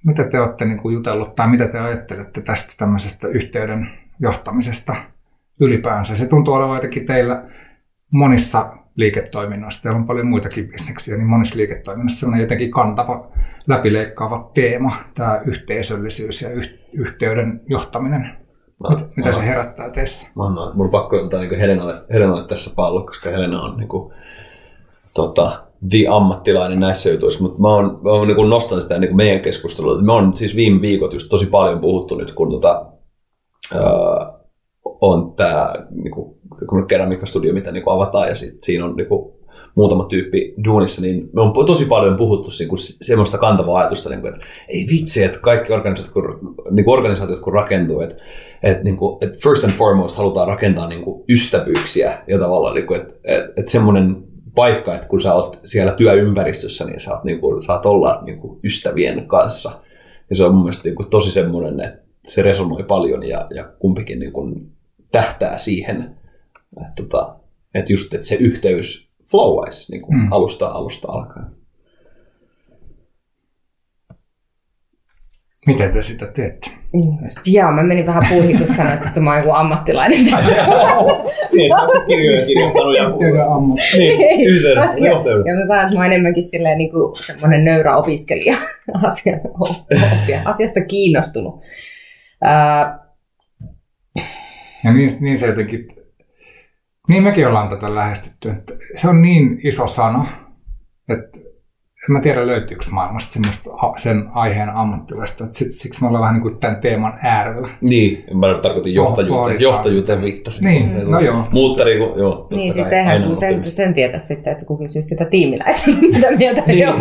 [0.06, 4.96] mitä te olette niin kuin jutellut tai mitä te ajattelette tästä tämmöisestä yhteyden johtamisesta
[5.60, 6.16] ylipäänsä?
[6.16, 7.44] Se tuntuu olevan jotenkin teillä
[8.12, 13.32] monissa liiketoiminnoissa, teillä on paljon muitakin bisneksiä, niin monissa liiketoiminnassa on jotenkin kantava,
[13.68, 16.50] läpileikkaava teema, tämä yhteisöllisyys ja
[16.94, 18.22] yhteyden johtaminen.
[18.80, 20.30] Mä, Mit, mitä mä, se herättää teissä?
[20.36, 23.90] Mä annan, mun on pakko antaa niin Helenalle, Helenalle tässä pallo, koska Helena on niin
[23.90, 24.14] kuin,
[25.14, 29.42] tota, the ammattilainen näissä jutuissa, mutta mä oon, mä oon niin nostan sitä niin meidän
[29.42, 30.02] keskustelua.
[30.02, 32.86] Me on siis viime viikot just tosi paljon puhuttu nyt, kun tota,
[33.76, 34.41] öö,
[35.02, 36.36] on tämä niin kuin,
[36.88, 39.34] keramiikkastudio, mitä niin avataan, ja sit siinä on niin kuin,
[39.76, 44.22] muutama tyyppi duunissa, niin me on tosi paljon puhuttu niin kuin, semmoista kantavaa ajatusta, niin
[44.22, 48.16] kuin, että ei vitsi, että kaikki organisaatiot kun, niin kuin organisaatiot kun rakentuu, että,
[48.64, 52.88] että, niin kuin, että first and foremost halutaan rakentaa niin kuin, ystävyyksiä ja tavallaan, niin
[52.88, 54.24] kuin, että, että, että semmoinen
[54.56, 58.40] paikka, että kun sä oot siellä työympäristössä, niin sä oot, niin kuin, saat olla niin
[58.40, 59.72] kuin, ystävien kanssa.
[60.30, 63.64] Ja se on mun mielestä niin kuin, tosi semmoinen, että se resonoi paljon ja, ja
[63.80, 64.72] kumpikin niin kuin,
[65.12, 66.18] tähtää siihen,
[66.82, 67.36] että, tota,
[67.76, 70.32] että just että se yhteys flowaisi niin kuin mm.
[70.32, 71.62] alusta alusta alkaen.
[75.68, 76.72] Miten te sitä teette?
[77.46, 80.52] Joo, mä menin vähän puuhin, kun sanoit, että mä oon joku ammattilainen tässä.
[81.54, 83.10] niin, että sä oot kirjoja kirjoittanut ja
[83.98, 84.18] Niin,
[85.46, 88.56] Ja mä saan, että mä oon enemmänkin silleen niin kuin semmoinen nöyrä opiskelija
[89.12, 91.56] asia, oppia, asiasta kiinnostunut.
[91.56, 93.01] Uh,
[94.84, 95.88] ja niin, niin se jotenkin
[97.08, 98.50] niin mekin ollaan tätä lähestytty.
[98.50, 100.26] Että se on niin iso sana,
[101.10, 101.40] että
[102.10, 106.34] en mä tiedä löytyykö maailmasta semmoista sen aiheen ammattilaista, että sit, siksi me ollaan vähän
[106.34, 107.70] niin kuin tämän teeman äärellä.
[107.82, 110.66] Niin, mä tarkoitin johtajuuteen, johtajuuteen viittasin.
[110.66, 111.48] Niin, no joo.
[111.52, 112.48] Mutta niin kuin, joo.
[112.50, 116.64] Niin, siis sehän, kun sen, sen tietää sitten, että kun kysyy sitä tiimiläistä, mitä mieltä
[116.68, 117.00] niin, on,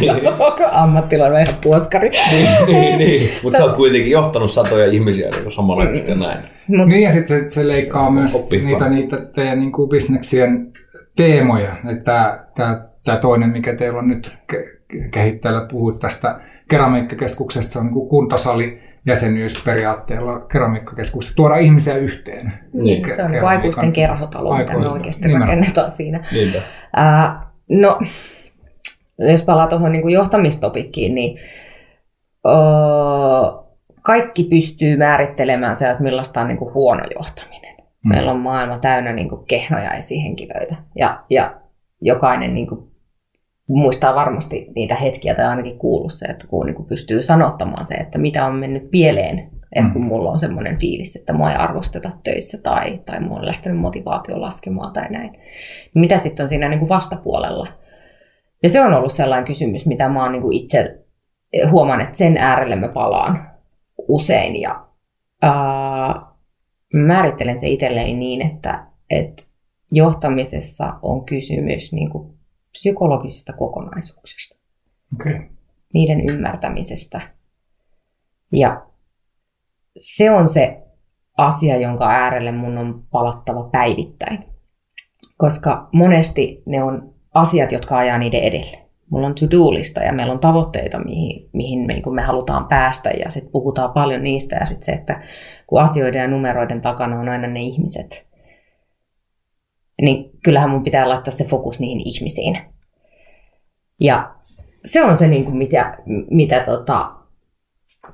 [0.00, 0.28] niin.
[0.28, 2.10] onko ammattilainen ihan puoskari.
[2.30, 3.30] niin, niin, niin.
[3.42, 6.38] mutta sä oot kuitenkin johtanut satoja ihmisiä niin samanlaisesti ja näin.
[6.68, 10.72] Mut, niin, ja sitten se, se leikkaa myös niitä, niitä teidän niin kuin bisneksien
[11.16, 11.76] teemoja.
[11.96, 14.36] Että tämä tämä toinen, mikä teillä on nyt
[15.10, 22.52] kehitteillä, puhut tästä keramiikkakeskuksesta, se on niin kuntosali jäsenyysperiaatteella keramiikkakeskuksessa, tuoda ihmisiä yhteen.
[22.72, 25.48] Niin, se on niin aikuisten kerhotalo, mitä me oikeasti nimenomaan.
[25.48, 26.24] rakennetaan siinä.
[26.98, 28.00] Äh, no,
[29.18, 31.38] jos palaa tuohon niin johtamistopikkiin, niin
[32.44, 37.76] uh, kaikki pystyy määrittelemään se, että millaista on niin kuin huono johtaminen.
[37.76, 38.08] Mm.
[38.08, 41.54] Meillä on maailma täynnä niin kuin kehnoja esihenkilöitä ja, ja
[42.00, 42.91] jokainen niin kuin
[43.68, 48.18] muistaa varmasti niitä hetkiä tai ainakin kuullut se, että kun niin pystyy sanottamaan se, että
[48.18, 50.08] mitä on mennyt pieleen, että kun mm.
[50.08, 54.40] mulla on semmoinen fiilis, että mua ei arvosteta töissä tai, tai mulla on lähtenyt motivaatio
[54.40, 55.38] laskemaan tai näin.
[55.94, 57.66] Mitä sitten on siinä niin kuin vastapuolella?
[58.62, 60.98] Ja se on ollut sellainen kysymys, mitä mä oon niin kuin itse
[61.70, 63.50] huomaan, että sen äärelle mä palaan
[64.08, 64.60] usein.
[64.60, 64.86] Ja
[65.42, 66.22] ää,
[66.94, 69.42] määrittelen se itselleni niin, että, että
[69.90, 72.31] johtamisessa on kysymys niin kuin
[72.72, 74.58] psykologisista kokonaisuuksista.
[75.14, 75.40] Okay.
[75.94, 77.20] Niiden ymmärtämisestä.
[78.52, 78.86] Ja
[79.98, 80.82] se on se
[81.36, 84.44] asia, jonka äärelle mun on palattava päivittäin.
[85.36, 88.78] Koska monesti ne on asiat, jotka ajaa niiden edelle.
[89.10, 93.30] Mulla on to-do-lista ja meillä on tavoitteita, mihin, mihin me, niin me halutaan päästä ja
[93.30, 95.22] sitten puhutaan paljon niistä ja sitten se, että
[95.66, 98.26] kun asioiden ja numeroiden takana on aina ne ihmiset,
[100.02, 102.58] niin kyllähän mun pitää laittaa se fokus niihin ihmisiin.
[104.00, 104.34] Ja
[104.84, 105.98] se on se, niin kuin mitä,
[106.30, 107.12] mitä tota,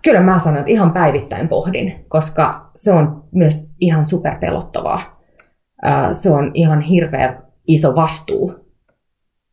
[0.03, 5.21] kyllä mä sanon, että ihan päivittäin pohdin, koska se on myös ihan superpelottavaa.
[6.13, 8.68] Se on ihan hirveä iso vastuu.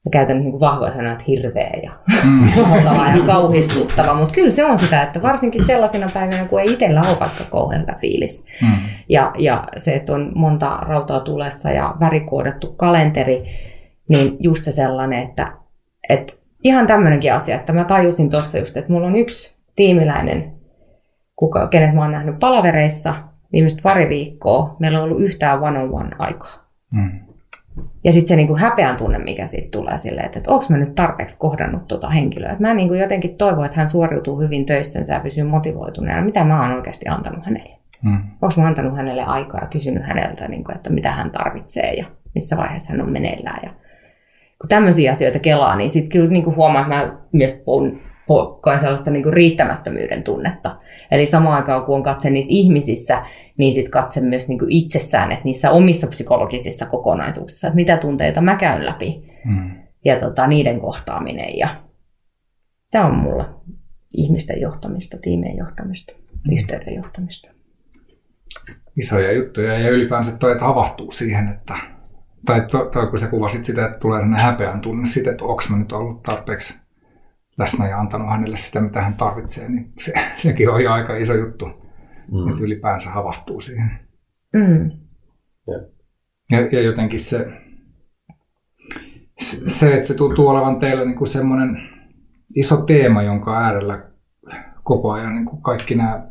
[0.05, 1.91] Mä käytän niin vahvoja sanoja, että hirveä ja
[2.23, 2.47] mm.
[3.17, 7.19] ja kauhistuttava, mutta kyllä se on sitä, että varsinkin sellaisina päivinä, kun ei itsellä ole
[7.19, 8.45] vaikka kauhean hyvä fiilis.
[8.61, 8.67] Mm.
[9.09, 13.43] Ja, ja se, että on monta rautaa tulessa ja värikoodattu kalenteri,
[14.09, 15.51] niin just se sellainen, että,
[16.09, 20.53] että ihan tämmöinenkin asia, että mä tajusin tuossa just, että mulla on yksi tiimiläinen,
[21.35, 23.15] kuka, kenet mä oon nähnyt palavereissa
[23.53, 24.75] viimeiset pari viikkoa.
[24.79, 26.69] Meillä on ollut yhtään one-on-one aikaa.
[26.91, 27.24] Mm.
[28.03, 30.95] Ja sitten se niinku häpeän tunne, mikä siitä tulee silleen, että, että onko mä nyt
[30.95, 32.51] tarpeeksi kohdannut tuota henkilöä.
[32.51, 36.21] Et mä niinku jotenkin toivon, että hän suoriutuu hyvin töissensä ja pysyy motivoituneena.
[36.21, 37.75] Mitä mä oon oikeasti antanut hänelle?
[38.01, 38.17] Mm.
[38.41, 42.57] Onko mä antanut hänelle aikaa ja kysynyt häneltä, niinku, että mitä hän tarvitsee ja missä
[42.57, 43.59] vaiheessa hän on meneillään.
[43.63, 43.69] Ja
[44.61, 47.61] kun tämmöisiä asioita kelaa, niin sitten kyllä niinku huomaa, että mä myös
[48.61, 50.79] koen sellaista niin kuin riittämättömyyden tunnetta.
[51.11, 53.25] Eli samaan aikaan, kun on katse niissä ihmisissä,
[53.57, 58.41] niin sitten katse myös niin kuin itsessään, että niissä omissa psykologisissa kokonaisuuksissa, että mitä tunteita
[58.41, 59.71] mä käyn läpi hmm.
[60.05, 61.57] ja tota, niiden kohtaaminen.
[61.57, 61.67] Ja
[62.91, 63.61] tämä on mulla
[64.13, 66.13] ihmisten johtamista, tiimien johtamista,
[66.47, 66.57] hmm.
[66.57, 67.49] yhteyden johtamista.
[68.97, 71.73] Isoja juttuja ja ylipäänsä toi, että havahtuu siihen, että
[72.45, 75.63] tai to, to, kun sä kuvasit sitä, että tulee sellainen häpeän tunne siitä, että onko
[75.69, 76.84] mä nyt ollut tarpeeksi
[77.57, 81.33] läsnä ja antanut hänelle sitä, mitä hän tarvitsee, niin se, sekin on jo aika iso
[81.33, 81.65] juttu,
[82.31, 82.49] mm.
[82.49, 83.99] että ylipäänsä havahtuu siihen.
[84.53, 84.91] Mm.
[86.51, 87.47] Ja, ja jotenkin se,
[89.67, 91.89] se, että se tuntuu olevan teillä niin kuin semmoinen
[92.55, 94.05] iso teema, jonka äärellä
[94.83, 96.27] koko ajan niin kuin kaikki nämä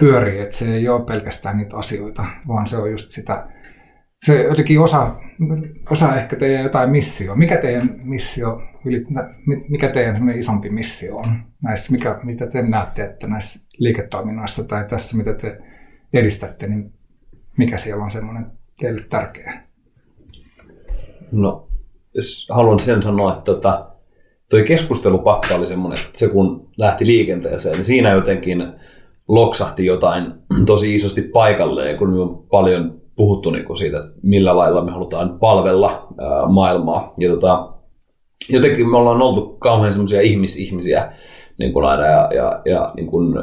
[0.00, 3.48] pyörii, että se ei ole pelkästään niitä asioita, vaan se on just sitä,
[4.24, 5.16] se jotenkin osa,
[5.90, 7.34] osa ehkä teidän jotain missio.
[7.34, 8.62] Mikä teidän missio
[9.68, 15.16] mikä teidän isompi missio on näissä, mikä, mitä te näette, että näissä liiketoiminnoissa tai tässä,
[15.16, 15.58] mitä te
[16.12, 16.92] edistätte, niin
[17.56, 18.46] mikä siellä on semmoinen
[18.80, 19.62] teille tärkeä?
[21.32, 21.68] No,
[22.14, 23.90] jos haluan sen sanoa, että tota,
[24.50, 28.72] toi keskustelupakka oli semmoinen, että se kun lähti liikenteeseen, niin siinä jotenkin
[29.28, 30.32] loksahti jotain
[30.66, 36.08] tosi isosti paikalleen, kun on paljon puhuttu niin kuin siitä, millä lailla me halutaan palvella
[36.18, 37.14] ää, maailmaa.
[37.18, 37.68] Ja tota,
[38.48, 41.12] jotenkin me ollaan oltu kauhean semmoisia ihmisihmisiä
[41.58, 43.34] niin kuin aina ja, ja, ja niin kuin,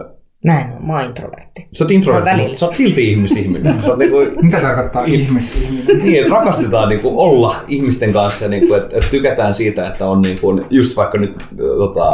[0.45, 1.67] ole, mä oon introvertti.
[1.73, 3.83] Sä oot introvertti, mutta sä oot silti ihmisihminen.
[3.83, 6.05] Sä oot niinku, Mitä tarkoittaa ihmisihminen?
[6.05, 10.61] Niin, että rakastetaan niinku olla ihmisten kanssa, niinku, että et tykätään siitä, että on niinku,
[10.69, 11.43] just vaikka nyt
[11.77, 12.13] tota,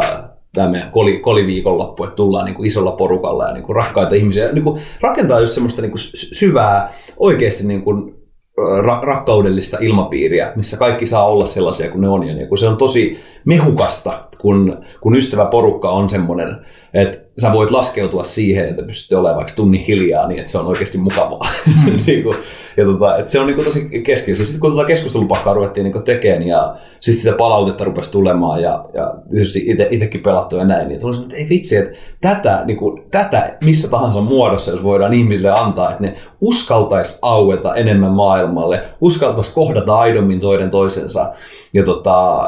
[0.57, 4.51] tämä meidän koli, koliviikonloppu, että tullaan niinku isolla porukalla ja niinku rakkaita ihmisiä.
[4.51, 5.97] Niinku, rakentaa just semmoista niinku
[6.33, 7.91] syvää, oikeasti niinku,
[8.59, 12.27] ra- rakkaudellista ilmapiiriä, missä kaikki saa olla sellaisia kuin ne on.
[12.27, 16.57] Ja niin kun se on tosi mehukasta, kun, kun ystäväporukka on semmoinen,
[16.93, 20.65] että sä voit laskeutua siihen, että pystyt olemaan vaikka tunnin hiljaa niin, että se on
[20.65, 21.47] oikeasti mukavaa.
[21.65, 21.93] Mm.
[22.07, 22.37] niin kuin,
[22.77, 24.43] ja tota, että se on niin kuin tosi keskeistä.
[24.43, 29.15] Sitten kun tota keskustelupakkaa ruvettiin niin tekemään ja sitten sitä palautetta rupesi tulemaan ja, ja
[29.31, 33.57] tietysti itsekin pelattu ja näin, niin tuli että ei vitsi, että tätä, niin kuin, tätä
[33.63, 39.97] missä tahansa muodossa, jos voidaan ihmisille antaa, että ne uskaltaisi aueta enemmän maailmalle, uskaltaisi kohdata
[39.99, 41.33] aidommin toinen toisensa
[41.73, 42.39] ja tota,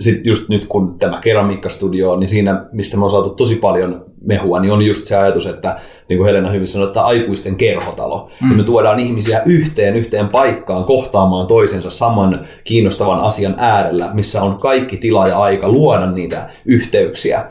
[0.00, 4.04] sitten just nyt kun tämä keramiikkastudio on, niin siinä, mistä me on saatu tosi paljon
[4.20, 8.30] mehua, niin on just se ajatus, että niin kuin Helena hyvin sanoi, että aikuisten kerhotalo.
[8.40, 8.50] Mm.
[8.50, 14.58] Ja me tuodaan ihmisiä yhteen, yhteen paikkaan kohtaamaan toisensa saman kiinnostavan asian äärellä, missä on
[14.58, 17.50] kaikki tila ja aika luoda niitä yhteyksiä.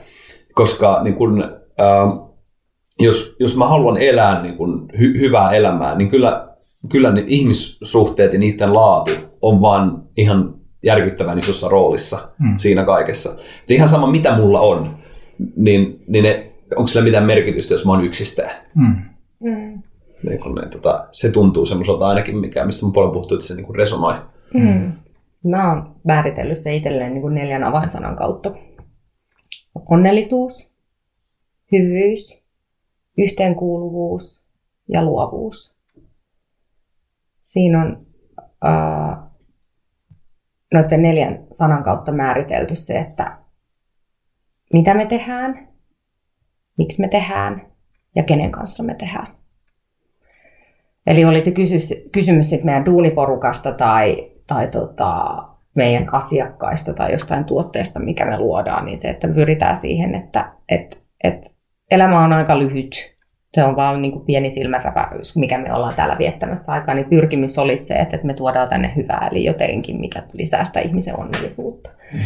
[0.53, 1.43] Koska niin kun,
[1.79, 2.29] äh,
[2.99, 6.49] jos, jos mä haluan elää niin kun, hy- hyvää elämää, niin kyllä,
[6.89, 12.57] kyllä ne ihmissuhteet ja niiden laatu on vaan ihan järkyttävän isossa roolissa mm.
[12.57, 13.35] siinä kaikessa.
[13.63, 14.97] Et ihan sama mitä mulla on,
[15.55, 18.51] niin, niin ne, onko sillä mitään merkitystä, jos mä oon yksistään.
[18.75, 18.95] Mm.
[19.39, 19.81] Mm.
[20.23, 23.55] Niin kun ne, tota, se tuntuu semmoiselta ainakin, mikä, mistä mä paljon puhuttu, että se
[23.55, 24.13] niin kuin resonoi.
[24.53, 24.93] Mm.
[25.43, 28.51] Mä oon määritellyt se itselleen niin kuin neljän avainsanan kautta.
[29.89, 30.69] Onnellisuus,
[31.71, 32.43] hyvyys,
[33.17, 34.45] yhteenkuuluvuus
[34.93, 35.75] ja luovuus.
[37.41, 38.05] Siinä on
[38.65, 39.28] äh,
[40.73, 43.37] noiden neljän sanan kautta määritelty se, että
[44.73, 45.67] mitä me tehdään,
[46.77, 47.67] miksi me tehdään
[48.15, 49.27] ja kenen kanssa me tehdään.
[51.07, 55.43] Eli oli se kysymys, kysymys sit meidän duuniporukasta tai, tai tota,
[55.75, 61.03] meidän asiakkaista tai jostain tuotteesta, mikä me luodaan, niin se, että pyritään siihen, että et,
[61.23, 61.55] et
[61.91, 63.18] elämä on aika lyhyt.
[63.53, 67.57] Se on vaan niin kuin pieni silmänräpäys, mikä me ollaan täällä viettämässä aikaa, niin pyrkimys
[67.57, 71.89] olisi se, että me tuodaan tänne hyvää, eli jotenkin, mikä lisää sitä ihmisen onnellisuutta.
[72.13, 72.19] Mm.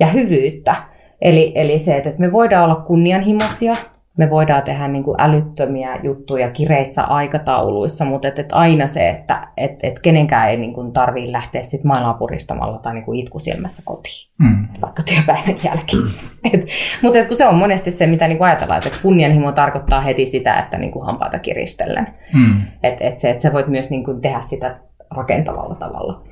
[0.00, 0.76] Ja hyvyyttä.
[1.22, 3.76] Eli, eli se, että me voidaan olla kunnianhimoisia,
[4.16, 9.48] me voidaan tehdä niin kuin älyttömiä juttuja kireissä aikatauluissa, mutta et, et aina se, että
[9.56, 14.30] et, et kenenkään ei niin tarvitse lähteä sit maailmaa puristamalla tai niin kuin itkusilmässä kotiin,
[14.38, 14.68] mm.
[14.82, 16.02] vaikka työpäivän jälkeen.
[16.52, 16.66] et,
[17.02, 20.26] mutta et kun se on monesti se, mitä niin kuin ajatellaan, että kunnianhimo tarkoittaa heti
[20.26, 22.06] sitä, että niin kuin hampaata kiristellen.
[22.34, 22.62] Mm.
[22.82, 26.22] Että et se, että sä voit myös niin kuin tehdä sitä rakentavalla tavalla.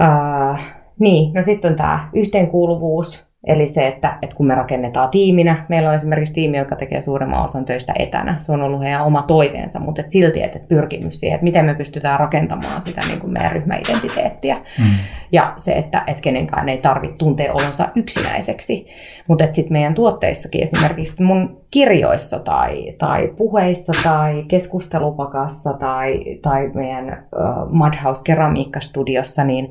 [0.00, 0.58] Uh,
[1.00, 5.88] niin, no sitten on tämä yhteenkuuluvuus, Eli se, että, että kun me rakennetaan tiiminä, meillä
[5.88, 8.36] on esimerkiksi tiimi, joka tekee suuremman osan töistä etänä.
[8.38, 11.74] Se on ollut heidän oma toiveensa, mutta et silti että pyrkimys siihen, että miten me
[11.74, 14.54] pystytään rakentamaan sitä niin kuin meidän ryhmäidentiteettiä.
[14.54, 14.84] Mm.
[15.32, 18.86] Ja se, että, että kenenkään ei tarvitse tuntea olonsa yksinäiseksi.
[19.28, 27.26] Mutta sitten meidän tuotteissakin esimerkiksi mun kirjoissa tai, tai puheissa tai keskustelupakassa tai, tai meidän
[27.36, 29.70] uh, Madhouse keramiikkastudiossa, niin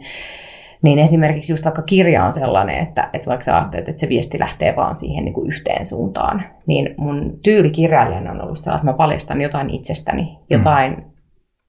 [0.83, 4.39] niin esimerkiksi just vaikka kirja on sellainen, että, että vaikka sä ajattelet, että se viesti
[4.39, 8.91] lähtee vaan siihen niin kuin yhteen suuntaan, niin mun tyyli kirjailijana on ollut sellainen, että
[8.91, 11.03] mä paljastan jotain itsestäni, jotain mm.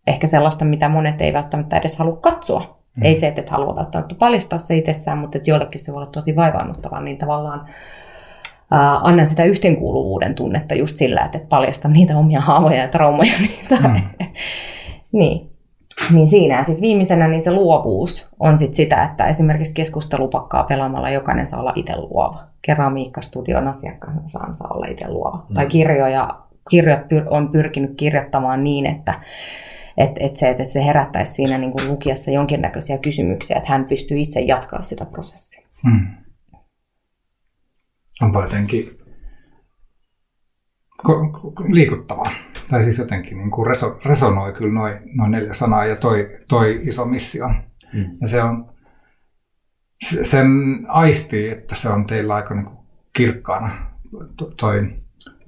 [0.07, 2.79] ehkä sellaista, mitä monet ei välttämättä edes halua katsoa.
[2.97, 3.03] Mm.
[3.03, 6.11] Ei se, että et halua välttämättä paljastaa se itsessään, mutta että joillekin se voi olla
[6.11, 7.69] tosi vaivaannuttavaa, niin tavallaan
[8.65, 13.33] Uh, annan sitä yhteenkuuluvuuden tunnetta just sillä, että paljastan niitä omia haavoja ja traumoja.
[13.41, 13.89] Niitä.
[13.89, 14.01] Mm.
[15.21, 15.54] niin.
[16.11, 16.59] Niin siinä.
[16.59, 21.61] Ja sitten viimeisenä niin se luovuus on sit sitä, että esimerkiksi keskustelupakkaa pelaamalla jokainen saa
[21.61, 22.45] olla itse luova.
[22.63, 25.47] Keramiikkastudion asiakkaan saa, saa olla itse luova.
[25.49, 25.55] Mm.
[25.55, 26.39] Tai kirjoja,
[26.71, 29.21] kirjat pyr, on pyrkinyt kirjoittamaan niin, että
[29.97, 34.19] et, et se, että se herättäisi siinä niin kuin lukijassa jonkinnäköisiä kysymyksiä, että hän pystyy
[34.19, 35.67] itse jatkaa sitä prosessia.
[35.83, 36.07] Hmm.
[38.23, 38.99] Onpa jotenkin
[41.73, 42.31] liikuttavaa.
[42.71, 46.81] Tai siis jotenkin niin kuin reso, resonoi kyllä noin noi neljä sanaa ja toi, toi
[46.83, 47.49] iso missio.
[47.93, 48.17] Mm.
[48.21, 48.75] Ja se on,
[50.23, 50.47] sen
[50.89, 52.79] aistii, että se on teillä aika niin kuin
[53.13, 53.71] kirkkaana.
[54.57, 54.97] Toi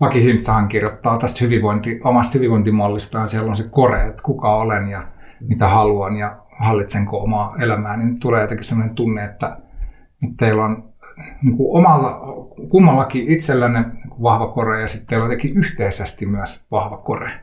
[0.00, 3.28] Maki Hintsahan kirjoittaa tästä hyvinvointi, omasta hyvinvointimallistaan.
[3.28, 5.08] Siellä on se kore, että kuka olen ja
[5.40, 7.96] mitä haluan ja hallitsenko omaa elämää.
[7.96, 9.56] Niin tulee jotenkin sellainen tunne, että,
[10.24, 10.92] että teillä on
[11.42, 12.20] niin kuin omalla,
[12.68, 13.84] kummallakin itsellänne
[14.22, 17.40] vahva kore ja sitten teillä on jotenkin yhteisesti myös vahva kore.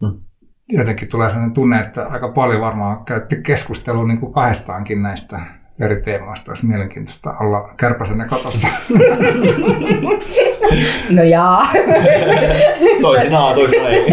[0.00, 0.20] Hmm.
[0.68, 5.40] Jotenkin tulee sellainen tunne, että aika paljon varmaan käytti keskustelua niin kuin kahdestaankin näistä
[5.80, 6.50] eri teemoista.
[6.50, 8.68] Olisi mielenkiintoista olla kärpäsenä katossa.
[11.10, 11.66] No jaa.
[13.00, 14.04] toisinaan, toisinaan ei.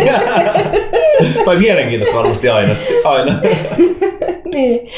[1.46, 2.74] tai mielenkiintoista varmasti aina.
[3.06, 3.40] aina.
[4.46, 4.90] niin.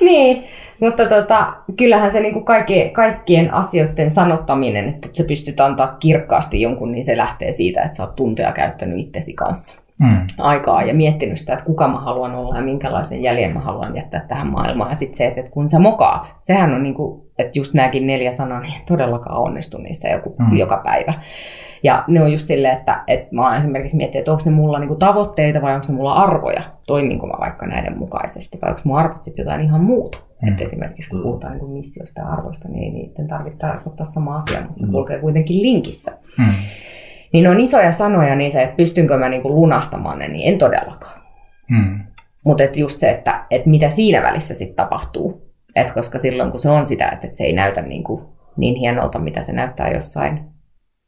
[0.00, 0.44] niin.
[0.82, 6.60] Mutta tota, kyllähän se niin kuin kaikki, kaikkien asioiden sanottaminen, että sä pystyt antaa kirkkaasti
[6.60, 10.16] jonkun, niin se lähtee siitä, että sä oot tunteja käyttänyt itsesi kanssa mm.
[10.38, 14.24] aikaa ja miettinyt sitä, että kuka mä haluan olla ja minkälaisen jäljen mä haluan jättää
[14.28, 14.90] tähän maailmaan.
[14.90, 18.32] Ja sitten se, että kun sä mokaat, sehän on niin kuin, että just nämäkin neljä
[18.32, 20.56] sanaa, niin todellakaan onnistu niissä joku, mm.
[20.56, 21.14] joka päivä.
[21.82, 24.78] Ja ne on just silleen, että, että mä oon esimerkiksi miettinyt, että onko ne mulla
[24.78, 28.98] niinku tavoitteita vai onko ne mulla arvoja, toiminko mä vaikka näiden mukaisesti, vai onko mun
[28.98, 30.18] arvot sitten jotain ihan muuta.
[30.42, 30.48] Mm.
[30.48, 34.60] Että esimerkiksi kun puhutaan niin missiosta ja arvoista, niin ei niiden tarvitse tarkoittaa sama asia,
[34.60, 34.92] mutta mm.
[34.92, 36.12] kulkee kuitenkin linkissä.
[36.38, 36.46] Mm.
[37.32, 40.58] Niin on isoja sanoja niin se, että pystynkö mä niin kuin lunastamaan ne, niin en
[40.58, 41.22] todellakaan.
[41.70, 42.00] Mm.
[42.44, 45.41] Mutta just se, että, että mitä siinä välissä sitten tapahtuu.
[45.76, 48.24] Et koska silloin kun se on sitä, että, se ei näytä niin, kuin
[48.56, 50.40] niin hienolta, mitä se näyttää jossain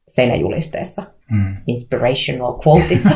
[0.09, 1.57] seinäjulisteessa, mm.
[1.67, 3.11] inspirational quoteissa,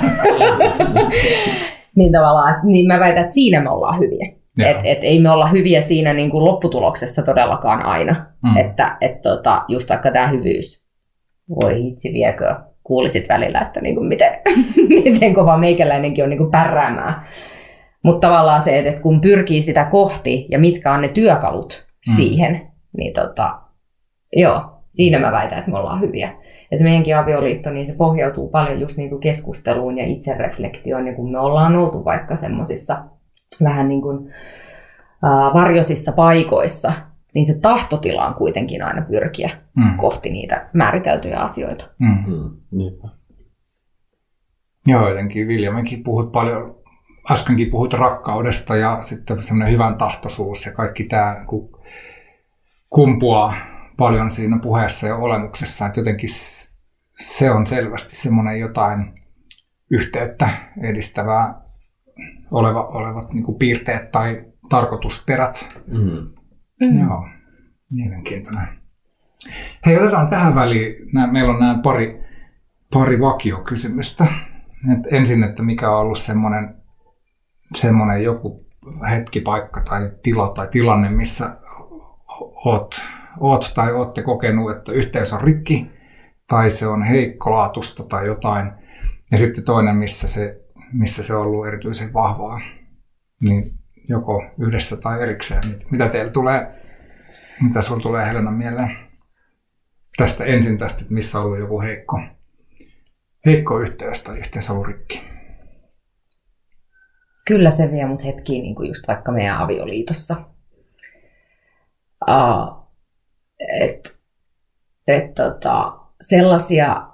[1.97, 4.39] niin tavallaan, että, niin mä väitän, että siinä me ollaan hyviä.
[4.67, 8.27] Että et ei me olla hyviä siinä niin kuin lopputuloksessa todellakaan aina.
[8.43, 8.57] Mm.
[8.57, 10.85] Että et tota, just vaikka tämä hyvyys,
[11.61, 14.33] voi itse viekö, kuulisit välillä, että niin kuin miten,
[15.05, 17.15] miten kova meikäläinenkin on niin kuin pärräämään.
[18.09, 22.15] Mutta tavallaan se, että kun pyrkii sitä kohti ja mitkä on ne työkalut mm.
[22.15, 23.61] siihen, niin tota,
[24.37, 26.33] joo, siinä mä väitän, että me ollaan hyviä.
[26.73, 31.33] Että meidänkin avioliitto, niin se pohjautuu paljon just niin kuin keskusteluun ja itsereflektioon, ja kun
[31.33, 33.05] me ollaan oltu vaikka semmoisissa
[33.65, 34.33] vähän niin kuin
[35.25, 36.93] äh, varjoisissa paikoissa,
[37.35, 39.97] niin se tahtotila on kuitenkin aina pyrkiä mm.
[39.97, 41.85] kohti niitä määriteltyjä asioita.
[41.99, 42.25] Mm.
[42.71, 43.11] Mm.
[44.87, 46.78] Joo, jotenkin Viljamikin puhut paljon,
[47.31, 51.45] äskenkin puhut rakkaudesta ja sitten semmoinen hyvän tahtoisuus ja kaikki tämä
[52.91, 53.55] kumpuaa
[53.97, 56.29] paljon siinä puheessa ja olemuksessa, että jotenkin
[57.17, 59.23] se on selvästi semmoinen jotain
[59.91, 60.49] yhteyttä
[60.83, 61.61] edistävää
[62.51, 65.69] oleva, olevat niin kuin piirteet tai tarkoitusperät.
[65.87, 66.35] Mm.
[66.81, 67.01] Mm.
[67.01, 67.29] Joo,
[67.91, 68.69] mielenkiintoinen.
[69.87, 70.95] Hei, otetaan tähän väliin,
[71.33, 72.23] meillä on nämä pari,
[72.93, 74.27] pari vakiokysymystä.
[74.93, 76.75] Et ensin, että mikä on ollut semmoinen,
[77.77, 78.67] semmoinen joku
[79.11, 81.57] hetki, paikka tai tila tai tilanne, missä
[82.65, 83.01] oot,
[83.41, 85.91] oot tai olette kokenut, että yhteys on rikki
[86.47, 88.73] tai se on heikkolaatusta tai jotain.
[89.33, 90.61] Ja sitten toinen, missä se,
[90.93, 92.61] missä se on ollut erityisen vahvaa.
[93.41, 93.63] Niin
[94.09, 95.63] joko yhdessä tai erikseen.
[95.91, 96.75] Mitä teillä tulee,
[97.63, 98.97] mitä sinulla tulee Helena mieleen?
[100.17, 102.21] Tästä ensin tästä, että missä on ollut joku heikko,
[103.47, 105.38] heikko yhteys tai yhteys ollut rikki.
[107.49, 110.37] Kyllä se vie mut hetkiin niin just vaikka meidän avioliitossa.
[112.29, 112.89] Uh,
[113.81, 114.19] et,
[115.07, 117.07] et, tota, sellaisia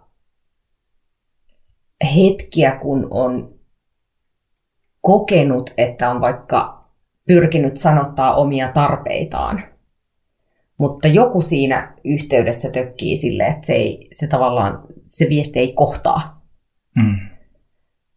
[2.16, 3.54] hetkiä, kun on
[5.00, 6.84] kokenut, että on vaikka
[7.26, 9.64] pyrkinyt sanottaa omia tarpeitaan.
[10.78, 16.46] Mutta joku siinä yhteydessä tökkii sille, että se, ei, se tavallaan se viesti ei kohtaa.
[16.96, 17.33] Mm.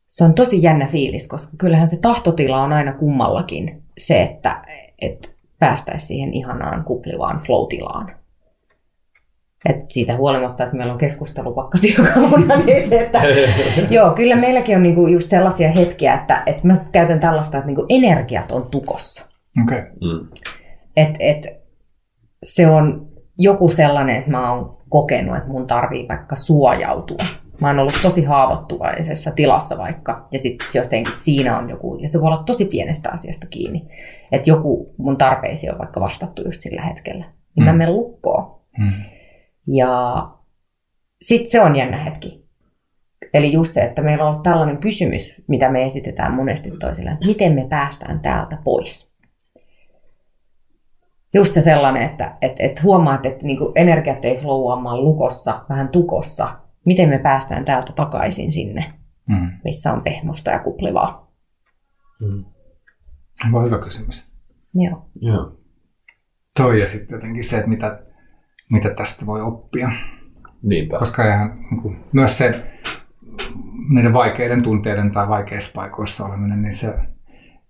[0.08, 4.66] Se on tosi jännä fiilis, koska kyllähän se tahtotila on aina kummallakin se, että,
[5.02, 5.30] että
[5.60, 8.12] päästäisiin siihen ihanaan kuplivaan flow-tilaan.
[9.70, 13.22] Et siitä huolimatta, että meillä on keskustelu pakkatyökaluna, niin se, että
[13.96, 17.86] joo, kyllä meilläkin on niinku just sellaisia hetkiä, että, että mä käytän tällaista, että niinku
[17.90, 19.26] energiat on tukossa.
[19.64, 19.82] Okay.
[19.82, 20.28] Mm.
[20.98, 21.48] Et, et,
[22.44, 27.26] se on joku sellainen, että mä oon kokenut, että mun tarvii vaikka suojautua.
[27.62, 32.22] Mä oon ollut tosi haavoittuvaisessa tilassa vaikka, ja sitten jotenkin siinä on joku, ja se
[32.22, 33.88] voi olla tosi pienestä asiasta kiinni,
[34.32, 37.26] että joku mun tarpeisiin on vaikka vastattu just sillä hetkellä.
[37.26, 37.66] Niin mm.
[37.66, 38.62] mä menen lukkoon.
[38.78, 39.04] Mm.
[39.68, 40.24] Ja
[41.22, 42.48] sitten se on jännä hetki.
[43.34, 47.26] Eli just se, että meillä on ollut tällainen kysymys, mitä me esitetään monesti toisille, että
[47.26, 49.18] miten me päästään täältä pois.
[51.34, 56.50] Just se sellainen, että, että, että huomaat, että niin energiat ei flowaamaan lukossa, vähän tukossa.
[56.88, 58.94] Miten me päästään täältä takaisin sinne,
[59.30, 59.52] mm.
[59.64, 61.32] missä on pehmosta ja kuplivaa?
[62.22, 62.46] Mm.
[63.46, 64.28] Aivan hyvä kysymys.
[64.74, 65.10] Joo.
[65.22, 65.58] Joo.
[66.58, 68.08] Toi ja sitten jotenkin se, että mitä
[68.70, 69.92] mitä tästä voi oppia.
[70.64, 71.00] Niinpä.
[71.00, 72.64] Koska ihan, niin kuin, myös se
[73.90, 76.94] niiden vaikeiden tunteiden tai vaikeissa paikoissa oleminen, niin se,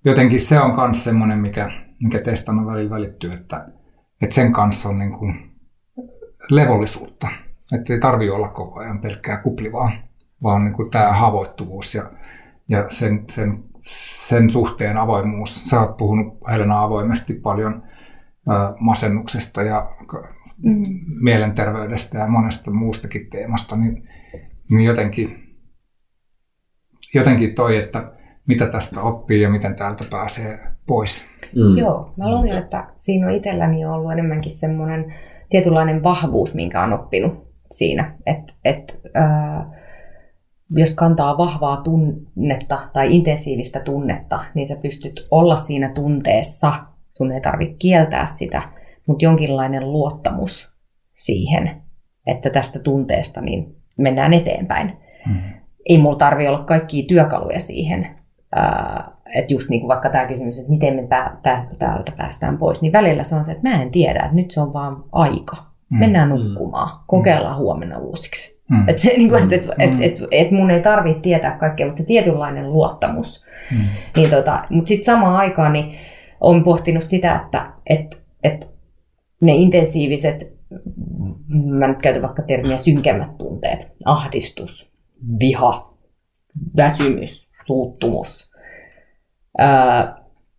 [0.06, 3.68] jotenkin se on myös semmoinen, mikä, mikä teistä on välillä välittyy, että,
[4.22, 5.52] että sen kanssa on niin kuin
[6.50, 7.28] levollisuutta.
[7.76, 9.92] Että ei tarvitse olla koko ajan pelkkää kuplivaa,
[10.44, 12.12] vaan niin kuin tämä haavoittuvuus ja,
[12.70, 15.70] ja sen, sen, sen suhteen avoimuus.
[15.70, 17.84] Sä oot puhunut Helena avoimesti paljon
[18.80, 19.90] masennuksesta ja
[20.64, 20.84] mm.
[21.22, 24.10] mielenterveydestä ja monesta muustakin teemasta, niin,
[24.70, 25.58] niin jotenkin,
[27.14, 28.12] jotenkin toi, että
[28.48, 31.30] mitä tästä oppii ja miten täältä pääsee pois.
[31.56, 31.78] Mm.
[31.78, 35.14] Joo, mä luulen, että siinä on itselläni ollut enemmänkin semmoinen
[35.50, 39.66] tietynlainen vahvuus, minkä on oppinut siinä, että et, äh,
[40.70, 46.74] jos kantaa vahvaa tunnetta tai intensiivistä tunnetta, niin sä pystyt olla siinä tunteessa,
[47.12, 48.62] sun ei tarvitse kieltää sitä,
[49.06, 50.72] mutta jonkinlainen luottamus
[51.16, 51.82] siihen,
[52.28, 54.94] että tästä tunteesta niin mennään eteenpäin.
[55.28, 55.36] Mm.
[55.90, 58.08] Ei mulla tarvi olla kaikkia työkaluja siihen.
[59.36, 61.08] että just niin kuin vaikka tämä kysymys, että miten me
[61.80, 64.62] täältä päästään pois, niin välillä se on se, että mä en tiedä, että nyt se
[64.62, 65.77] on vaan aika.
[65.90, 66.00] Mm.
[66.00, 67.04] Mennään nukkumaan, mm.
[67.08, 68.62] kokeillaan huomenna uusiksi.
[68.70, 68.90] Mm.
[68.90, 72.74] Että niin et, et, et, et, et mun ei tarvitse tietää kaikkea, mutta se tietynlainen
[72.74, 73.46] luottamus.
[73.72, 73.78] Mm.
[74.16, 75.98] Niin tota, mutta sitten samaan aikaan niin
[76.42, 78.72] olen pohtinut sitä, että et, et
[79.42, 80.58] ne intensiiviset,
[81.48, 84.92] mä nyt käytän vaikka termiä synkemmät tunteet, ahdistus,
[85.40, 85.94] viha,
[86.78, 88.52] väsymys, suuttumus,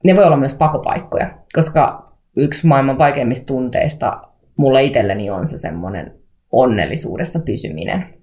[0.04, 4.27] ne voi olla myös pakopaikkoja, koska yksi maailman vaikeimmista tunteista
[4.58, 6.18] mulle itselleni on se semmoinen
[6.52, 8.14] onnellisuudessa pysyminen.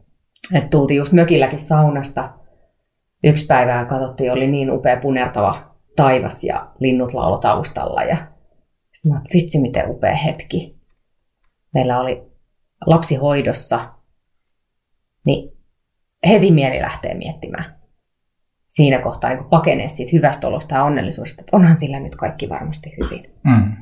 [0.53, 2.33] Et tultiin just mökilläkin saunasta
[3.23, 8.03] yksi päivää katsottiin, oli niin upea punertava taivas ja linnut laulo taustalla.
[8.03, 8.17] Ja
[8.93, 10.75] sitten mä vitsi miten upea hetki.
[11.73, 12.23] Meillä oli
[12.85, 13.93] lapsi hoidossa,
[15.25, 15.57] niin
[16.27, 17.75] heti mieli lähtee miettimään
[18.75, 22.93] siinä kohtaa niin pakenee siitä hyvästä olosta ja onnellisuudesta, että onhan sillä nyt kaikki varmasti
[23.01, 23.33] hyvin.
[23.43, 23.73] Mm.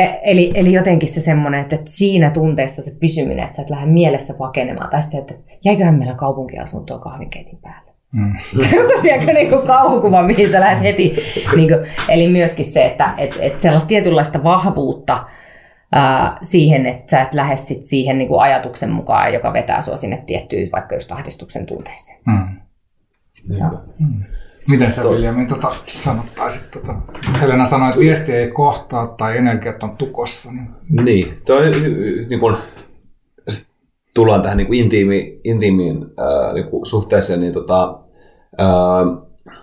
[0.00, 3.90] E, eli, eli jotenkin se semmoinen, että siinä tunteessa se pysyminen, että sä et lähde
[3.90, 5.34] mielessä pakenemaan, tai sitten, että
[5.64, 7.90] jäiköhän meillä kaupunkiasuntoa kahvinkeitin päälle.
[8.12, 8.36] Mm.
[8.76, 11.16] Joku tiedätkö niin kuin kauhukuva, mihin sä lähdet heti.
[11.56, 15.24] Niin kuin, eli myöskin se, että et, et sellaista tietynlaista vahvuutta
[15.92, 19.96] ää, siihen, että sä et lähde sit siihen niin kuin ajatuksen mukaan, joka vetää sua
[19.96, 22.18] sinne tiettyyn vaikka just ahdistuksen tunteeseen.
[22.26, 22.48] Mm.
[23.98, 24.24] Mm.
[24.70, 26.70] Miten sä Viljami tota, sanottaisit?
[26.70, 26.94] Tota,
[27.40, 30.50] Helena sanoi, että viesti ei kohtaa tai energiat on tukossa.
[30.52, 31.70] Niin, niin toi,
[32.28, 32.56] niin kun,
[34.14, 38.00] tullaan tähän niin kuin intiimi, intiimiin äh, niin kuin suhteeseen, niin tota,
[38.60, 39.04] äh,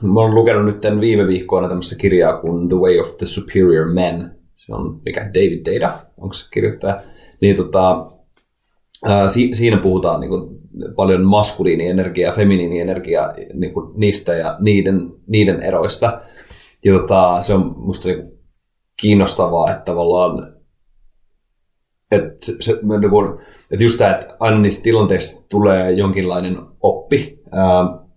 [0.02, 4.32] mä oon lukenut nyt viime viikkoina tämmöistä kirjaa kuin The Way of the Superior Men.
[4.56, 7.04] Se on mikä David Data, onko se kirjoittaja?
[7.42, 8.12] Niin tota,
[9.10, 10.60] äh, si, siinä puhutaan niin kuin,
[10.96, 16.22] paljon maskuliinienergiaa, feminiinienergiaa niin kuin niistä ja niiden, niiden eroista.
[16.86, 18.32] Ja tota, se on musta niin
[19.02, 20.58] kiinnostavaa, että tavallaan
[22.12, 23.40] että, se, niin kuin,
[23.72, 27.40] että just tämä, että aina niistä tilanteista tulee jonkinlainen oppi.
[27.52, 28.08] Ää,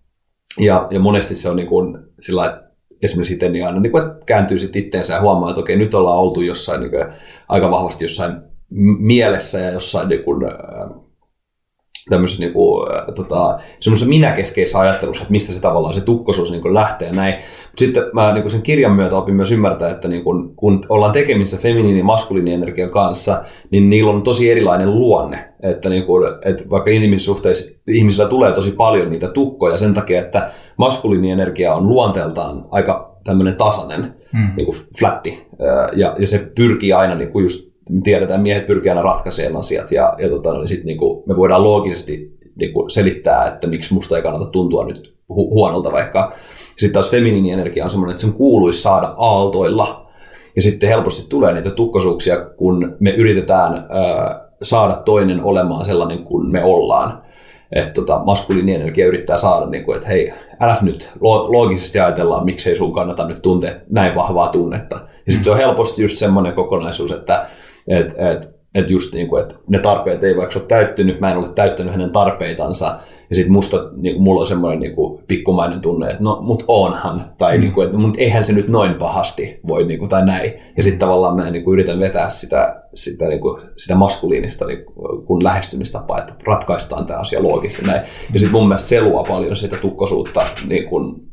[0.58, 2.70] ja, ja monesti se on niin kuin, sillä että
[3.02, 5.94] esimerkiksi itse niin aina niin kuin, että kääntyy sitten itteensä ja huomaa, että okei, nyt
[5.94, 7.06] ollaan oltu jossain niin kuin,
[7.48, 8.32] aika vahvasti jossain
[8.98, 10.42] mielessä ja jossain niin kuin,
[12.10, 16.62] tämmöisessä niin kuin, äh, tota, semmoisessa minäkeskeisessä ajattelussa, että mistä se tavallaan se tukkosuus niin
[16.62, 17.34] kuin lähtee ja näin.
[17.76, 21.12] Sitten mä niin kuin sen kirjan myötä opin myös ymmärtää, että niin kuin, kun ollaan
[21.12, 25.48] tekemissä feminiini- ja maskuliinienergian kanssa, niin niillä on tosi erilainen luonne.
[25.62, 30.52] Että, niin kuin, että vaikka intiimisuhteissa ihmisillä tulee tosi paljon niitä tukkoja sen takia, että
[30.76, 34.56] maskuliinienergia on luonteeltaan aika tämmöinen tasainen, hmm.
[34.56, 35.46] niin kuin flatti,
[35.96, 39.92] ja, ja se pyrkii aina niin kuin just me tiedetään, miehet pyrkii aina ratkaisemaan asiat
[39.92, 44.22] ja, ja tota, niin sit niinku, me voidaan loogisesti niinku selittää, että miksi musta ei
[44.22, 46.32] kannata tuntua nyt hu- huonolta vaikka.
[46.76, 50.06] Sitten taas feminiinienergia on semmoinen, että sen kuuluisi saada aaltoilla.
[50.56, 53.84] Ja sitten helposti tulee niitä tukkosuuksia, kun me yritetään ö,
[54.62, 57.22] saada toinen olemaan sellainen kuin me ollaan.
[57.72, 61.12] Että tota, maskuliinienergia yrittää saada, niin kuin, että hei, älä nyt
[61.48, 64.94] loogisesti ajatellaan, miksei sun kannata nyt tuntea näin vahvaa tunnetta.
[65.26, 67.46] Ja sitten se on helposti just semmoinen kokonaisuus, että
[67.88, 71.36] että et, et just niin kuin, että ne tarpeet ei vaikka ole täyttynyt, mä en
[71.36, 73.00] ole täyttänyt hänen tarpeitansa,
[73.30, 76.64] ja sitten musta, niin kuin, mulla on semmoinen niin kuin, pikkumainen tunne, että no, mut
[76.68, 77.60] onhan, tai mm.
[77.60, 80.52] niin kuin, että mut eihän se nyt noin pahasti voi, niin kuin, tai näin.
[80.76, 84.84] Ja sitten tavallaan mä niin kuin, yritän vetää sitä, sitä, niin kuin, sitä maskuliinista niin
[85.26, 88.00] kuin, lähestymistapaa, että ratkaistaan tämä asia loogisesti näin.
[88.32, 91.29] Ja sitten mun mielestä se luo paljon sitä tukkosuutta niin kuin,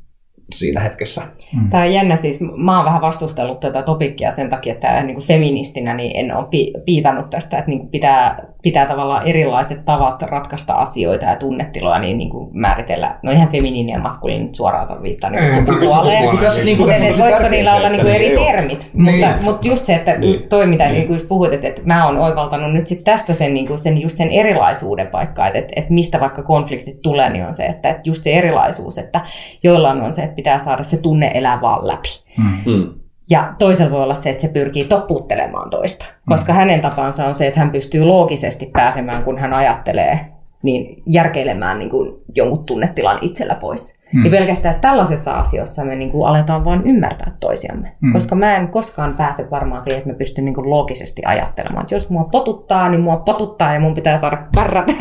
[0.53, 1.21] siinä hetkessä.
[1.53, 1.69] Mm.
[1.69, 5.27] Tämä on jännä siis, mä oon vähän vastustellut tätä topikkia sen takia, että niin kuin
[5.27, 6.47] feministinä niin en ole
[6.85, 12.17] piitannut tästä, että niin kuin pitää, pitää tavallaan erilaiset tavat ratkaista asioita ja tunnetiloja, niin,
[12.17, 16.21] niin kuin määritellä, no ihan feminiini ja maskuliini suoraan viittaa niin sukupuoleen.
[16.21, 19.15] Niin, niin, niin, mutta niin, voisiko niillä olla niin kuin eri termit, niin.
[19.15, 20.49] mutta, mutta just se, että niin.
[20.49, 20.93] toi mitä niin.
[20.93, 23.79] niin kuin just puhuit, että, että mä oon oivaltanut nyt sit tästä sen, niin kuin
[23.79, 27.65] sen, just sen erilaisuuden vaikka, että, että, että mistä vaikka konfliktit tulee, niin on se,
[27.65, 29.21] että, että just se erilaisuus, että
[29.63, 32.09] joillain on se, että pitää saada se tunne elää vaan läpi.
[32.37, 32.71] Mm.
[32.71, 33.06] mm.
[33.29, 36.57] Ja toisella voi olla se, että se pyrkii toppuuttelemaan toista, koska mm.
[36.57, 40.19] hänen tapansa on se, että hän pystyy loogisesti pääsemään, kun hän ajattelee,
[40.63, 43.97] niin järkeilemään niin kuin jonkun tunnetilan itsellä pois.
[44.13, 44.23] Hmm.
[44.23, 47.91] Niin pelkästään tällaisessa asiassa me niin kuin aletaan vain ymmärtää toisiamme.
[48.01, 48.13] Hmm.
[48.13, 51.81] Koska mä en koskaan pääse varmaan siihen, että mä pystyn niin kuin loogisesti ajattelemaan.
[51.81, 54.93] Että jos mua potuttaa, niin mua potuttaa ja mun pitää saada pärrätä.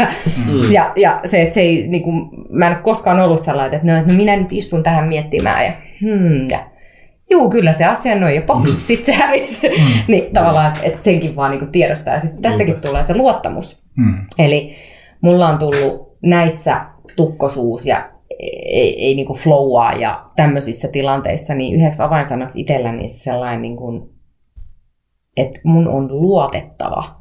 [0.46, 0.72] Hmm.
[0.72, 3.92] Ja, ja se, että se ei, niin kuin, mä en ole koskaan ollut sellainen, että,
[3.92, 6.58] no, että minä nyt istun tähän miettimään ja hmm, ja
[7.30, 8.68] Juu, kyllä se asia noin, ja poks, mm.
[8.68, 9.68] sitten se hävisi.
[9.68, 9.74] Mm.
[10.12, 12.14] niin tavallaan, että et senkin vaan niinku tiedostaa.
[12.14, 13.82] Ja sitten tässäkin tulee se luottamus.
[13.96, 14.26] Mm.
[14.38, 14.74] Eli
[15.20, 21.80] mulla on tullut näissä tukkosuus ja ei, ei niin kuin flowaa ja tämmöisissä tilanteissa, niin
[21.80, 24.10] yhdeksi avainsanaksi itselläni sellainen, niin kuin,
[25.36, 27.20] että mun on luotettava,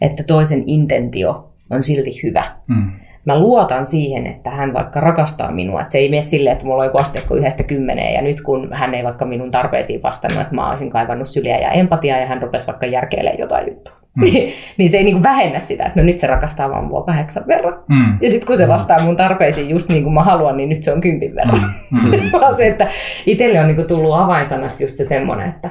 [0.00, 2.56] että toisen intentio on silti hyvä.
[2.68, 2.92] Mm.
[3.24, 6.82] Mä luotan siihen, että hän vaikka rakastaa minua, että se ei mene silleen, että mulla
[6.82, 10.54] on joku asteikko yhdestä kymmeneen ja nyt kun hän ei vaikka minun tarpeisiin vastannut, että
[10.54, 14.02] mä olisin kaivannut syliä ja empatiaa ja hän rupesi vaikka järkeilemään jotain juttua.
[14.16, 14.24] Mm.
[14.78, 17.82] niin se ei niinku vähennä sitä, että no nyt se rakastaa vaan mua kahdeksan verran.
[17.88, 18.18] Mm.
[18.22, 18.72] Ja sitten kun se mm.
[18.72, 21.74] vastaa mun tarpeisiin just niin kuin mä haluan, niin nyt se on kympin verran.
[21.90, 21.98] Mm.
[21.98, 22.32] Mm.
[22.40, 22.86] Vaan se, että
[23.26, 25.70] itselle on niinku tullut avainsanaksi just se semmoinen, että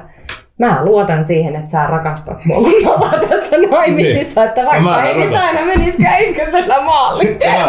[0.58, 4.48] mä luotan siihen, että sä rakastat mua, kun me ollaan tässä naimisissa, Niin.
[4.48, 6.74] että vaikka mä ei nyt aina menisikään ykkösellä.
[6.74, 6.90] Mä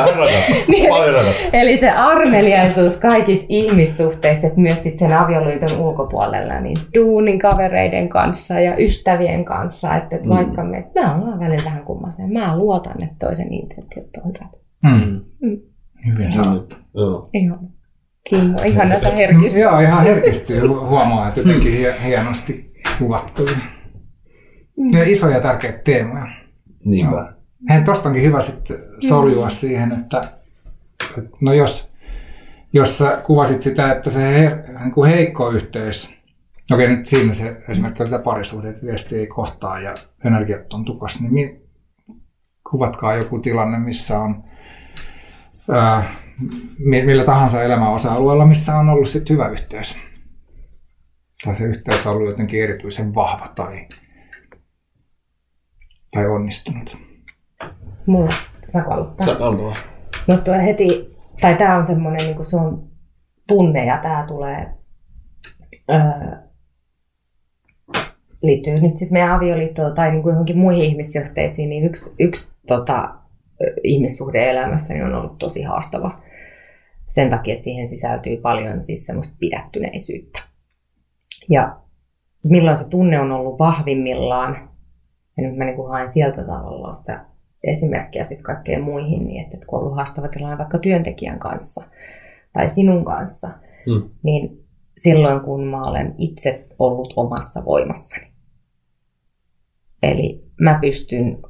[0.06, 0.56] rakastan.
[0.68, 0.90] Niin.
[1.54, 8.60] Eli se armeliaisuus kaikissa ihmissuhteissa, että myös sit sen avioliiton ulkopuolella, niin duunin kavereiden kanssa
[8.60, 10.36] ja ystävien kanssa, että, että Mm.
[10.36, 14.52] vaikka me, me ollaan välillä vähän kummaseen, mä luotan, että toisen intentiot on hyvät.
[14.84, 15.22] Mm.
[15.42, 15.58] Mm.
[16.08, 16.76] Hyvin sanottu.
[16.96, 17.30] Joo.
[17.34, 17.60] Ihan.
[18.30, 19.60] Kimmo, ihana sä herkistä.
[19.60, 23.46] Joo, ihan herkisti hu- huomaa, että jotenkin hie- hienosti kuvattu.
[24.92, 26.28] Ja isoja tärkeitä teemoja.
[26.86, 27.34] Niinpä.
[27.70, 30.22] Hei, tosta onkin hyvä sitten soljua siihen, että,
[31.18, 31.94] että no jos,
[32.74, 36.16] jos sä kuvasit sitä, että se her, niin kuin heikko yhteys,
[36.74, 39.94] okei nyt siinä se esimerkki oli tämä parisuhde, että viesti ei kohtaa ja
[40.26, 41.62] energiat on tukossa, niin mi,
[42.72, 44.44] kuvatkaa joku tilanne, missä on
[45.72, 46.04] ää,
[46.80, 50.00] mi- millä tahansa elämän osa-alueella, missä on ollut sit hyvä yhteys.
[51.46, 53.88] Tai se yhteys on ollut jotenkin erityisen vahva tai,
[56.12, 56.98] tai onnistunut.
[58.06, 58.34] Mulla,
[58.74, 59.26] saako aloittaa?
[59.26, 59.80] Sä aloita
[60.28, 62.90] No tuo heti, tai tämä on semmoinen, niin se on
[63.48, 64.74] tunne ja tämä tulee,
[65.92, 66.38] öö,
[68.42, 73.16] liittyy nyt sitten meidän avioliittoon tai niin kuin johonkin muihin ihmissuhteisiin, niin yksi, yksi tota,
[73.84, 76.16] ihmissuhde elämässäni on ollut tosi haastava.
[77.10, 80.53] Sen takia, että siihen sisältyy paljon siis semmoista pidättyneisyyttä.
[81.50, 81.80] Ja
[82.44, 84.70] milloin se tunne on ollut vahvimmillaan,
[85.38, 87.26] ja nyt mä niin kuin haen sieltä tavallaan sitä
[87.64, 91.84] esimerkkiä sitten kaikkeen muihin, niin että, että kun on ollut haastava tilanne vaikka työntekijän kanssa
[92.54, 93.50] tai sinun kanssa,
[93.88, 94.10] Mm.
[94.24, 94.66] niin
[94.98, 98.34] silloin kun mä olen itse ollut omassa voimassani.
[100.04, 101.42] Eli mä pystyn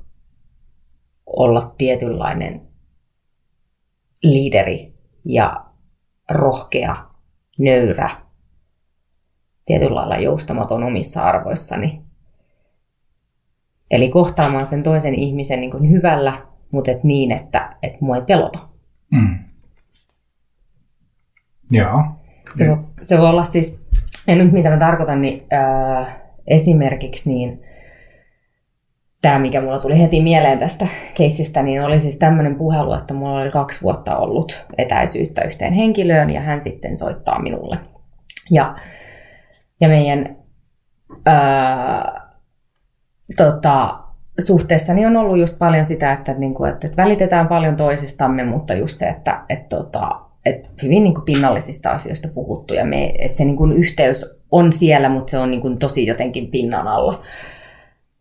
[1.26, 2.62] olla tietynlainen
[4.24, 4.94] liideri
[5.26, 5.66] ja
[6.32, 6.96] rohkea,
[7.60, 8.10] nöyrä,
[9.66, 12.02] tietyllä lailla joustamaton omissa arvoissani.
[13.92, 16.34] Eli kohtaamaan sen toisen ihmisen niin kuin hyvällä,
[16.72, 18.60] mutta et niin, että et mua ei pelota.
[19.12, 19.40] Mm.
[21.72, 22.04] Joo.
[22.54, 23.80] Se voi, se voi olla siis,
[24.28, 26.16] ja nyt mitä mä tarkoitan, niin äh,
[26.48, 27.62] esimerkiksi niin
[29.22, 33.42] tämä, mikä mulla tuli heti mieleen tästä keissistä, niin oli siis tämmöinen puhelu, että mulla
[33.42, 37.78] oli kaksi vuotta ollut etäisyyttä yhteen henkilöön ja hän sitten soittaa minulle.
[38.52, 38.76] Ja,
[39.84, 40.36] ja meidän
[41.26, 42.32] ää,
[43.38, 44.00] tota,
[44.40, 48.98] suhteessani on ollut just paljon sitä, että, niinku, että, että välitetään paljon toisistamme, mutta just
[48.98, 53.66] se, että, että, tota, että hyvin niinku pinnallisista asioista puhuttu ja me, että se niinku
[53.66, 57.24] yhteys on siellä, mutta se on niinku tosi jotenkin pinnan alla.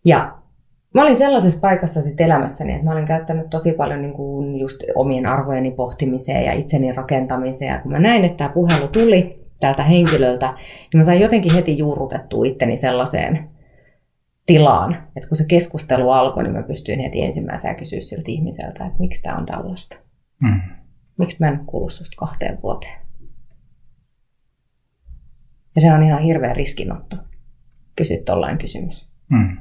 [0.04, 0.32] Ja
[0.94, 4.82] mä olin sellaisessa paikassa sit elämässäni, että mä olin käyttänyt tosi paljon niin kuin just
[4.94, 7.72] omien arvojeni pohtimiseen ja itseni rakentamiseen.
[7.72, 11.78] Ja kun mä näin, että tämä puhelu tuli tältä henkilöltä, niin mä sain jotenkin heti
[11.78, 13.50] juurrutettua itteni sellaiseen
[14.46, 18.98] tilaan, että kun se keskustelu alkoi, niin mä pystyin heti ensimmäisenä kysyä siltä ihmiseltä, että
[18.98, 19.96] miksi tämä on tällaista.
[20.42, 20.60] Mm.
[21.18, 23.02] Miksi mä en ole kuullut susta kahteen vuoteen?
[25.74, 27.16] Ja se on ihan hirveä riskinotto.
[27.96, 29.08] Kysyt tollain kysymys.
[29.30, 29.56] Mm.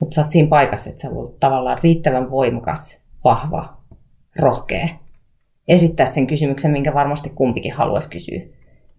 [0.00, 3.82] Mutta sä oot siinä paikassa, että sä voit tavallaan riittävän voimakas, vahva,
[4.36, 4.88] rohkea.
[5.68, 8.40] Esittää sen kysymyksen, minkä varmasti kumpikin haluaisi kysyä.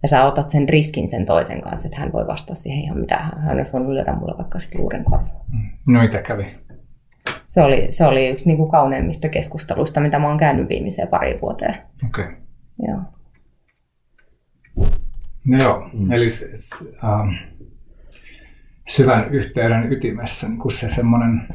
[0.01, 3.17] Ja sä otat sen riskin sen toisen kanssa, että hän voi vastata siihen ihan mitä
[3.17, 5.45] hän olisi voinut lyödä mulle vaikka sitten luuren korvaan.
[5.87, 6.45] No mitä kävi?
[7.47, 11.39] Se oli, se oli yksi niin kuin kauneimmista keskusteluista, mitä mä oon käynyt viimeiseen pari
[11.41, 11.75] vuoteen.
[12.07, 12.25] Okei.
[12.25, 12.35] Okay.
[12.87, 12.99] Joo.
[15.47, 15.99] No joo, Mm.
[15.99, 16.11] mm.
[16.11, 16.27] eli
[17.03, 17.29] ähm,
[18.87, 21.47] syvän yhteyden ytimessä niin kun se semmoinen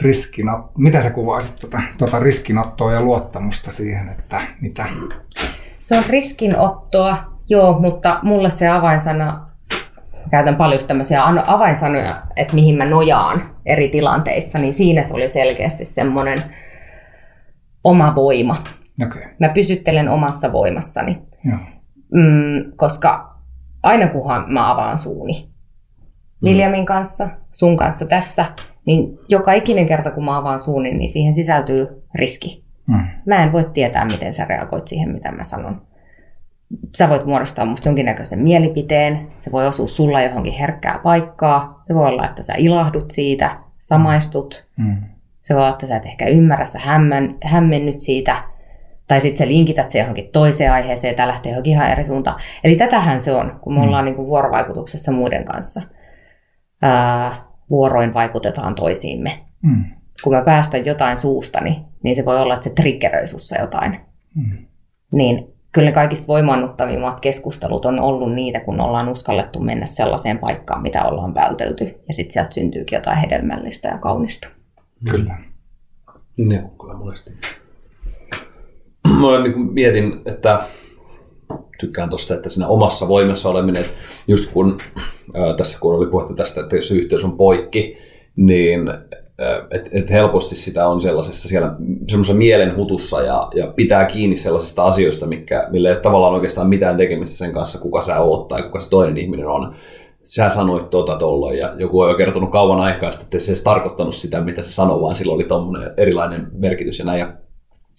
[0.00, 4.86] riskinotto, mitä sä kuvaisit tuota, tuota riskinottoa ja luottamusta siihen, että mitä?
[5.78, 7.16] Se on riskinottoa,
[7.48, 9.46] joo, mutta mulle se avainsana,
[10.30, 15.28] käytän paljon tämmöisiä an- avainsanoja, että mihin mä nojaan eri tilanteissa, niin siinä se oli
[15.28, 16.38] selkeästi semmoinen
[17.84, 18.56] oma voima.
[19.06, 19.22] Okay.
[19.40, 21.58] Mä pysyttelen omassa voimassani, joo.
[22.12, 23.34] mm, koska
[23.82, 25.54] aina kunhan mä avaan suuni
[26.42, 28.46] Viljamin kanssa, sun kanssa tässä,
[28.86, 32.64] niin joka ikinen kerta kun mä avaan suuni, niin siihen sisältyy riski.
[32.86, 33.06] Mm.
[33.26, 35.82] Mä en voi tietää, miten sä reagoit siihen, mitä mä sanon.
[36.96, 42.08] Sä voit muodostaa musta jonkinnäköisen mielipiteen, se voi osua sulla johonkin herkkää paikkaa, se voi
[42.08, 44.96] olla, että sä ilahdut siitä, samaistut, Mm.
[45.42, 48.42] se voi olla, että sä et ehkä ymmärrä, sä hämmän, hämmennyt siitä,
[49.08, 52.40] tai sitten sä linkität se johonkin toiseen aiheeseen ja tää lähtee johonkin ihan eri suuntaan.
[52.64, 53.86] Eli tätähän se on, kun me Mm.
[53.86, 55.82] ollaan niin kuin vuorovaikutuksessa muiden kanssa.
[56.82, 57.44] Ää,
[57.74, 59.84] vuoroin vaikutetaan toisiimme Mm.
[60.24, 64.00] kun mä päästän jotain suustani, niin se voi olla, että se triggeröi sussa jotain.
[64.34, 64.66] Mm.
[65.12, 70.82] Niin kyllä ne kaikista voimannuttavimmat keskustelut on ollut niitä, kun ollaan uskallettu mennä sellaiseen paikkaan,
[70.82, 71.84] mitä ollaan vältelty.
[72.08, 74.48] Ja sitten sieltä syntyykin jotain hedelmällistä ja kaunista.
[75.10, 75.38] Kyllä.
[76.38, 77.30] Ne on kyllä monesti.
[79.20, 80.62] Mä niin mietin, että
[81.80, 83.94] tykkään tuosta, että siinä omassa voimassa oleminen, että
[84.28, 84.78] just kun
[85.34, 87.96] ää, tässä kun oli puhetta tästä, että jos yhteys on poikki,
[88.36, 88.88] niin
[89.70, 91.76] että et helposti sitä on sellaisessa siellä
[92.08, 97.36] semmoisessa mielenhutussa ja, ja pitää kiinni sellaisista asioista, mikä, millä ei tavallaan oikeastaan mitään tekemistä
[97.36, 99.74] sen kanssa, kuka sä oot tai kuka se toinen ihminen on.
[100.24, 104.14] Sä sanoit tota tolloin ja joku on jo kertonut kauan aikaa että se edes tarkoittanut
[104.14, 107.20] sitä, mitä se sanoi, vaan silloin oli tommonen erilainen merkitys ja näin.
[107.20, 107.32] Ja,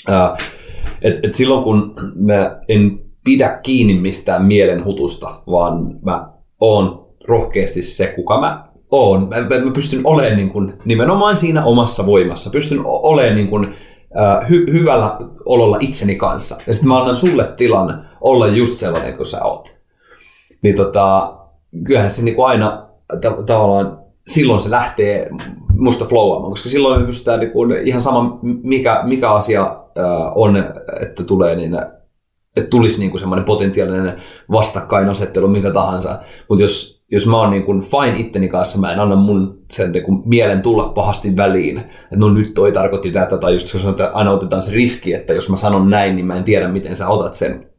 [0.07, 0.37] ää,
[1.01, 6.27] et, et silloin kun mä en pidä kiinni mistään mielenhutusta, vaan mä
[6.59, 9.29] oon rohkeasti se, kuka mä oon.
[9.29, 12.49] Mä, mä pystyn olemaan niin kuin, nimenomaan siinä omassa voimassa.
[12.49, 13.75] Pystyn olemaan niin kuin,
[14.19, 16.57] äh, hy, hyvällä ololla itseni kanssa.
[16.67, 19.75] Ja sitten mä annan sulle tilan olla just sellainen kuin sä oot.
[20.61, 21.37] Niin tota,
[21.83, 22.87] kyllähän se niin kuin aina
[23.21, 25.29] ta- tavallaan silloin se lähtee
[25.77, 30.63] musta flowaamaan, koska silloin me pystytään niin kuin, ihan sama mikä, mikä asia äh, on,
[31.01, 31.71] että tulee, niin
[32.55, 36.19] että tulisi niin kuin semmoinen potentiaalinen vastakkainasettelu, mitä tahansa.
[36.49, 39.91] Mutta jos, jos mä oon niin kuin fine itteni kanssa, mä en anna mun sen
[39.91, 43.89] niin kuin mielen tulla pahasti väliin, että no nyt toi tarkoitti tätä, tai just se
[43.89, 46.97] että aina otetaan se riski, että jos mä sanon näin, niin mä en tiedä, miten
[46.97, 47.69] sä otat sen.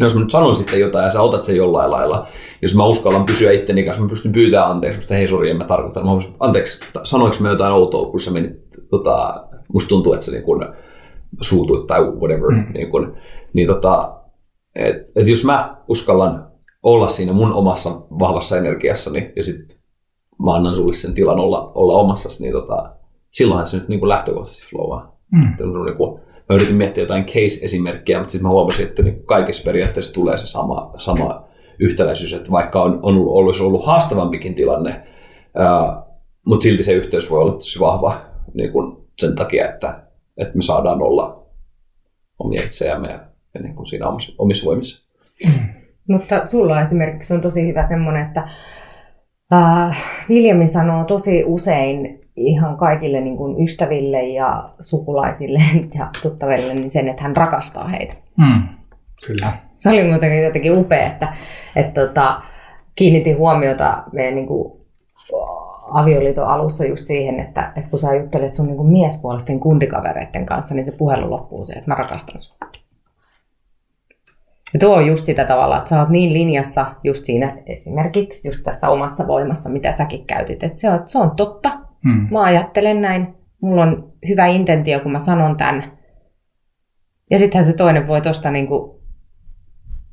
[0.00, 2.28] Jos mä nyt sanon sitten jotain ja sä otat sen jollain lailla,
[2.62, 5.64] jos mä uskallan pysyä itteni kanssa, mä pystyn pyytämään anteeksi, että hei sori, en mä
[5.64, 6.04] tarkoita.
[6.04, 6.10] Mä
[6.40, 8.52] anteeksi, sanoinko mä jotain outoa, kun sä menit,
[8.90, 10.66] tota, musta tuntuu, että sä niin kuin
[11.40, 12.66] suutuit tai whatever, mm.
[12.74, 13.12] niin, kuin,
[13.54, 14.20] niin tota,
[14.74, 16.52] et, et jos mä uskallan
[16.82, 19.76] olla siinä mun omassa vahvassa energiassani ja sitten
[20.44, 22.92] mä annan sulle sen tilan olla, olla omassa, niin tota,
[23.30, 25.14] silloinhan se nyt niin kuin lähtökohtaisesti flowaa.
[25.32, 25.40] Mm.
[25.84, 30.14] niin kuin, mä yritin miettiä jotain case-esimerkkiä, mutta sitten mä huomasin, että niin kaikissa periaatteessa
[30.14, 31.48] tulee se sama, sama
[31.78, 35.06] yhtäläisyys, että vaikka on, on ollut, olisi ollut haastavampikin tilanne,
[35.54, 36.02] ää,
[36.46, 38.20] mutta silti se yhteys voi olla tosi vahva
[38.54, 40.02] niin kuin sen takia, että,
[40.36, 41.46] että me saadaan olla
[42.38, 43.20] omia itseämme ja
[43.62, 45.08] niin kuin siinä omissa, omissa voimissa.
[46.08, 48.48] Mutta sulla esimerkiksi on tosi hyvä semmoinen, että
[49.52, 49.98] äh,
[50.28, 55.62] Viljami sanoo tosi usein ihan kaikille niin kuin ystäville ja sukulaisille
[55.98, 58.14] ja tuttaville niin sen, että hän rakastaa heitä.
[58.38, 58.62] Mm,
[59.26, 59.52] kyllä.
[59.72, 61.34] Se oli muutenkin jotenkin upea, että,
[61.76, 62.42] että tota,
[62.94, 64.84] kiinnitin huomiota meidän niin kuin,
[65.90, 70.74] avioliiton alussa just siihen, että, että kun sä juttelet sun niin kuin miespuolisten kundikavereiden kanssa,
[70.74, 72.56] niin se puhelu loppuu se, että mä rakastan sua.
[74.74, 78.62] Ja tuo on just sitä tavalla, että sä oot niin linjassa just siinä esimerkiksi just
[78.62, 80.62] tässä omassa voimassa, mitä säkin käytit.
[80.62, 81.70] Että se on, se on totta.
[82.04, 82.28] Hmm.
[82.30, 83.34] Mä ajattelen näin.
[83.62, 85.98] Mulla on hyvä intentio, kun mä sanon tämän.
[87.30, 89.00] Ja sittenhän se toinen voi tosta niin kuin,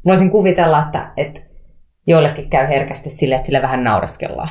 [0.05, 1.41] voisin kuvitella, että, että
[2.07, 4.49] joillekin käy herkästi sille, että sille vähän nauraskellaan.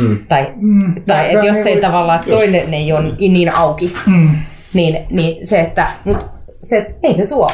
[0.00, 0.18] Mm.
[0.28, 0.94] Tai, mm.
[1.06, 2.72] tai että jos ei tavallaan toinen jos...
[2.72, 4.30] ei ole niin auki, mm.
[4.74, 6.16] niin, niin se, että mut
[6.62, 7.50] se, että ei se suo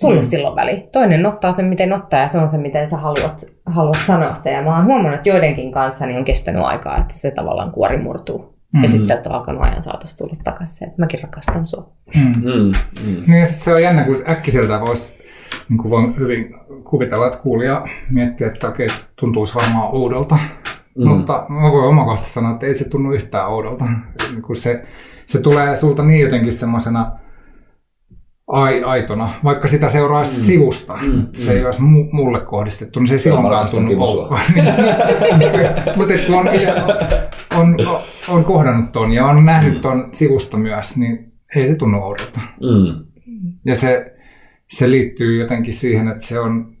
[0.00, 0.26] sulle mm.
[0.26, 0.88] silloin väli.
[0.92, 4.50] Toinen ottaa sen, miten ottaa, ja se on se, miten sä haluat, haluat sanoa se.
[4.52, 7.98] Ja mä oon huomannut, että joidenkin kanssa niin on kestänyt aikaa, että se tavallaan kuori
[7.98, 8.56] murtuu.
[8.72, 8.82] Mm.
[8.82, 11.92] Ja sitten sieltä on alkanut ajan saatossa tulla takaisin se, että mäkin rakastan sua.
[12.16, 12.34] Mm.
[12.34, 12.72] Mm.
[13.06, 13.22] Mm.
[13.26, 15.18] Niin ja sitten se on jännä, kun äkkiseltä voisi
[15.68, 18.88] niin kuin voin hyvin kuvitella, että kuulija miettii, että okei,
[19.20, 20.38] tuntuisi varmaan oudolta.
[20.98, 21.08] Mm.
[21.08, 23.84] Mutta mä voin omakohtaisesti sanoa, että ei se tunnu yhtään oudolta.
[24.32, 24.84] Niin se,
[25.26, 27.12] se tulee sulta niin jotenkin semmoisena
[28.46, 30.44] ai, aitona, vaikka sitä seuraisi mm.
[30.44, 31.26] sivusta, mm.
[31.32, 31.66] se ei mm.
[31.66, 31.82] olisi
[32.12, 33.96] mulle kohdistettu, niin se ei silloinkaan tunnu.
[35.96, 36.48] Mutta kun on,
[37.56, 39.80] on, on, on kohdannut ton ja on nähnyt mm.
[39.80, 42.40] ton sivusta myös, niin ei se tunnu oudolta.
[42.60, 43.04] Mm.
[43.64, 44.14] Ja se,
[44.68, 46.76] se liittyy jotenkin siihen, että se on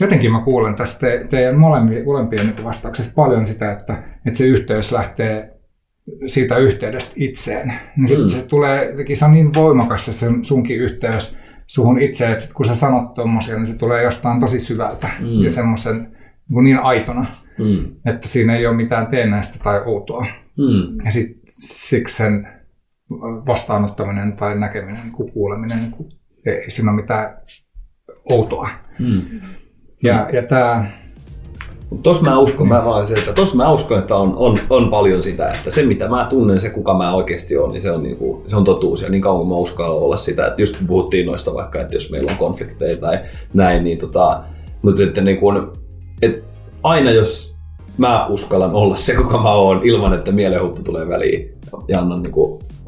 [0.00, 4.44] jotenkin mä kuulen tästä te, teidän molempien, molempien niin vastauksesta paljon sitä, että, että se
[4.44, 5.57] yhteys lähtee
[6.26, 7.72] siitä yhteydestä itseen.
[7.96, 8.30] Niin sitten mm.
[8.30, 12.74] se tulee, se on niin voimakas se sunkin yhteys suhun itse, että sit kun sä
[12.74, 15.42] sanot tuommoisia, niin se tulee jostain tosi syvältä mm.
[15.42, 16.16] ja semmoisen
[16.48, 17.26] niin, niin aitona,
[17.58, 17.84] mm.
[18.06, 20.26] että siinä ei ole mitään teennäistä tai outoa.
[20.58, 21.04] Mm.
[21.04, 22.48] Ja sit, siksi sen
[23.46, 26.12] vastaanottaminen tai näkeminen, niin kuuleminen, niin
[26.46, 27.36] ei siinä ole mitään
[28.30, 28.70] outoa.
[28.98, 29.20] Mm.
[30.02, 30.90] Ja, ja tämä
[32.02, 35.22] Tos mä uskon, mä vaan se, että tos mä uskon, että on, on, on paljon
[35.22, 38.42] sitä, että se mitä mä tunnen, se kuka mä oikeasti on, niin se on, niinku,
[38.48, 39.02] se on totuus.
[39.02, 42.30] Ja niin kauan mä uskallan olla sitä, että just puhuttiin noista vaikka, että jos meillä
[42.30, 43.18] on konflikteja tai
[43.54, 44.42] näin, niin tota,
[44.82, 45.72] mutta että niin kun,
[46.22, 46.44] et
[46.82, 47.54] aina jos
[47.98, 51.54] mä uskallan olla se, kuka mä oon, ilman että mielenhuttu tulee väliin
[51.88, 52.32] ja annan niin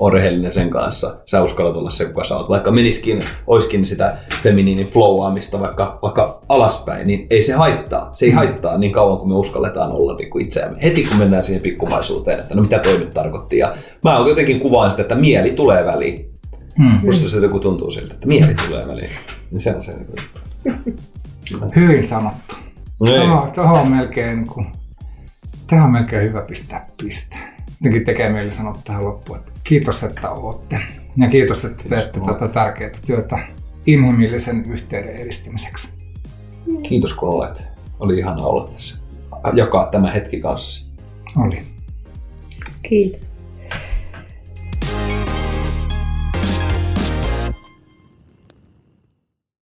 [0.08, 1.16] rehellinen sen kanssa.
[1.26, 2.48] Sä uskallat olla se, kuka sä oot.
[2.48, 8.10] Vaikka meniskin, oiskin sitä feminiinin flowaamista vaikka, vaikka alaspäin, niin ei se haittaa.
[8.12, 10.78] Se ei haittaa niin kauan, kun me uskalletaan olla niin kuin itseämme.
[10.82, 13.58] Heti kun mennään siihen pikkumaisuuteen, että no mitä toi nyt tarkoitti.
[13.58, 13.74] Ja
[14.04, 16.30] mä jotenkin kuvaan sitä, että mieli tulee väliin.
[16.78, 16.98] Hmm.
[17.02, 19.10] Musta se joku tuntuu siltä, että mieli tulee väliin.
[19.50, 19.94] Niin se on se.
[21.76, 22.54] Hyvin sanottu.
[23.00, 24.66] No tuohon, tuohon on melkein, niin kuin,
[25.72, 27.36] on melkein hyvä pistää piste.
[27.80, 30.80] Jotenkin tekee mieli sanoa tähän loppuun, että kiitos, että olette.
[31.16, 33.38] Ja kiitos, että kiitos, teette tätä tärkeää työtä
[33.86, 35.88] inhimillisen yhteyden edistämiseksi.
[36.82, 37.62] Kiitos, kun olet.
[38.00, 38.98] Oli ihana olla tässä.
[39.54, 40.86] Jakaa tämä hetki kanssasi.
[41.46, 41.62] Oli.
[42.82, 43.39] Kiitos.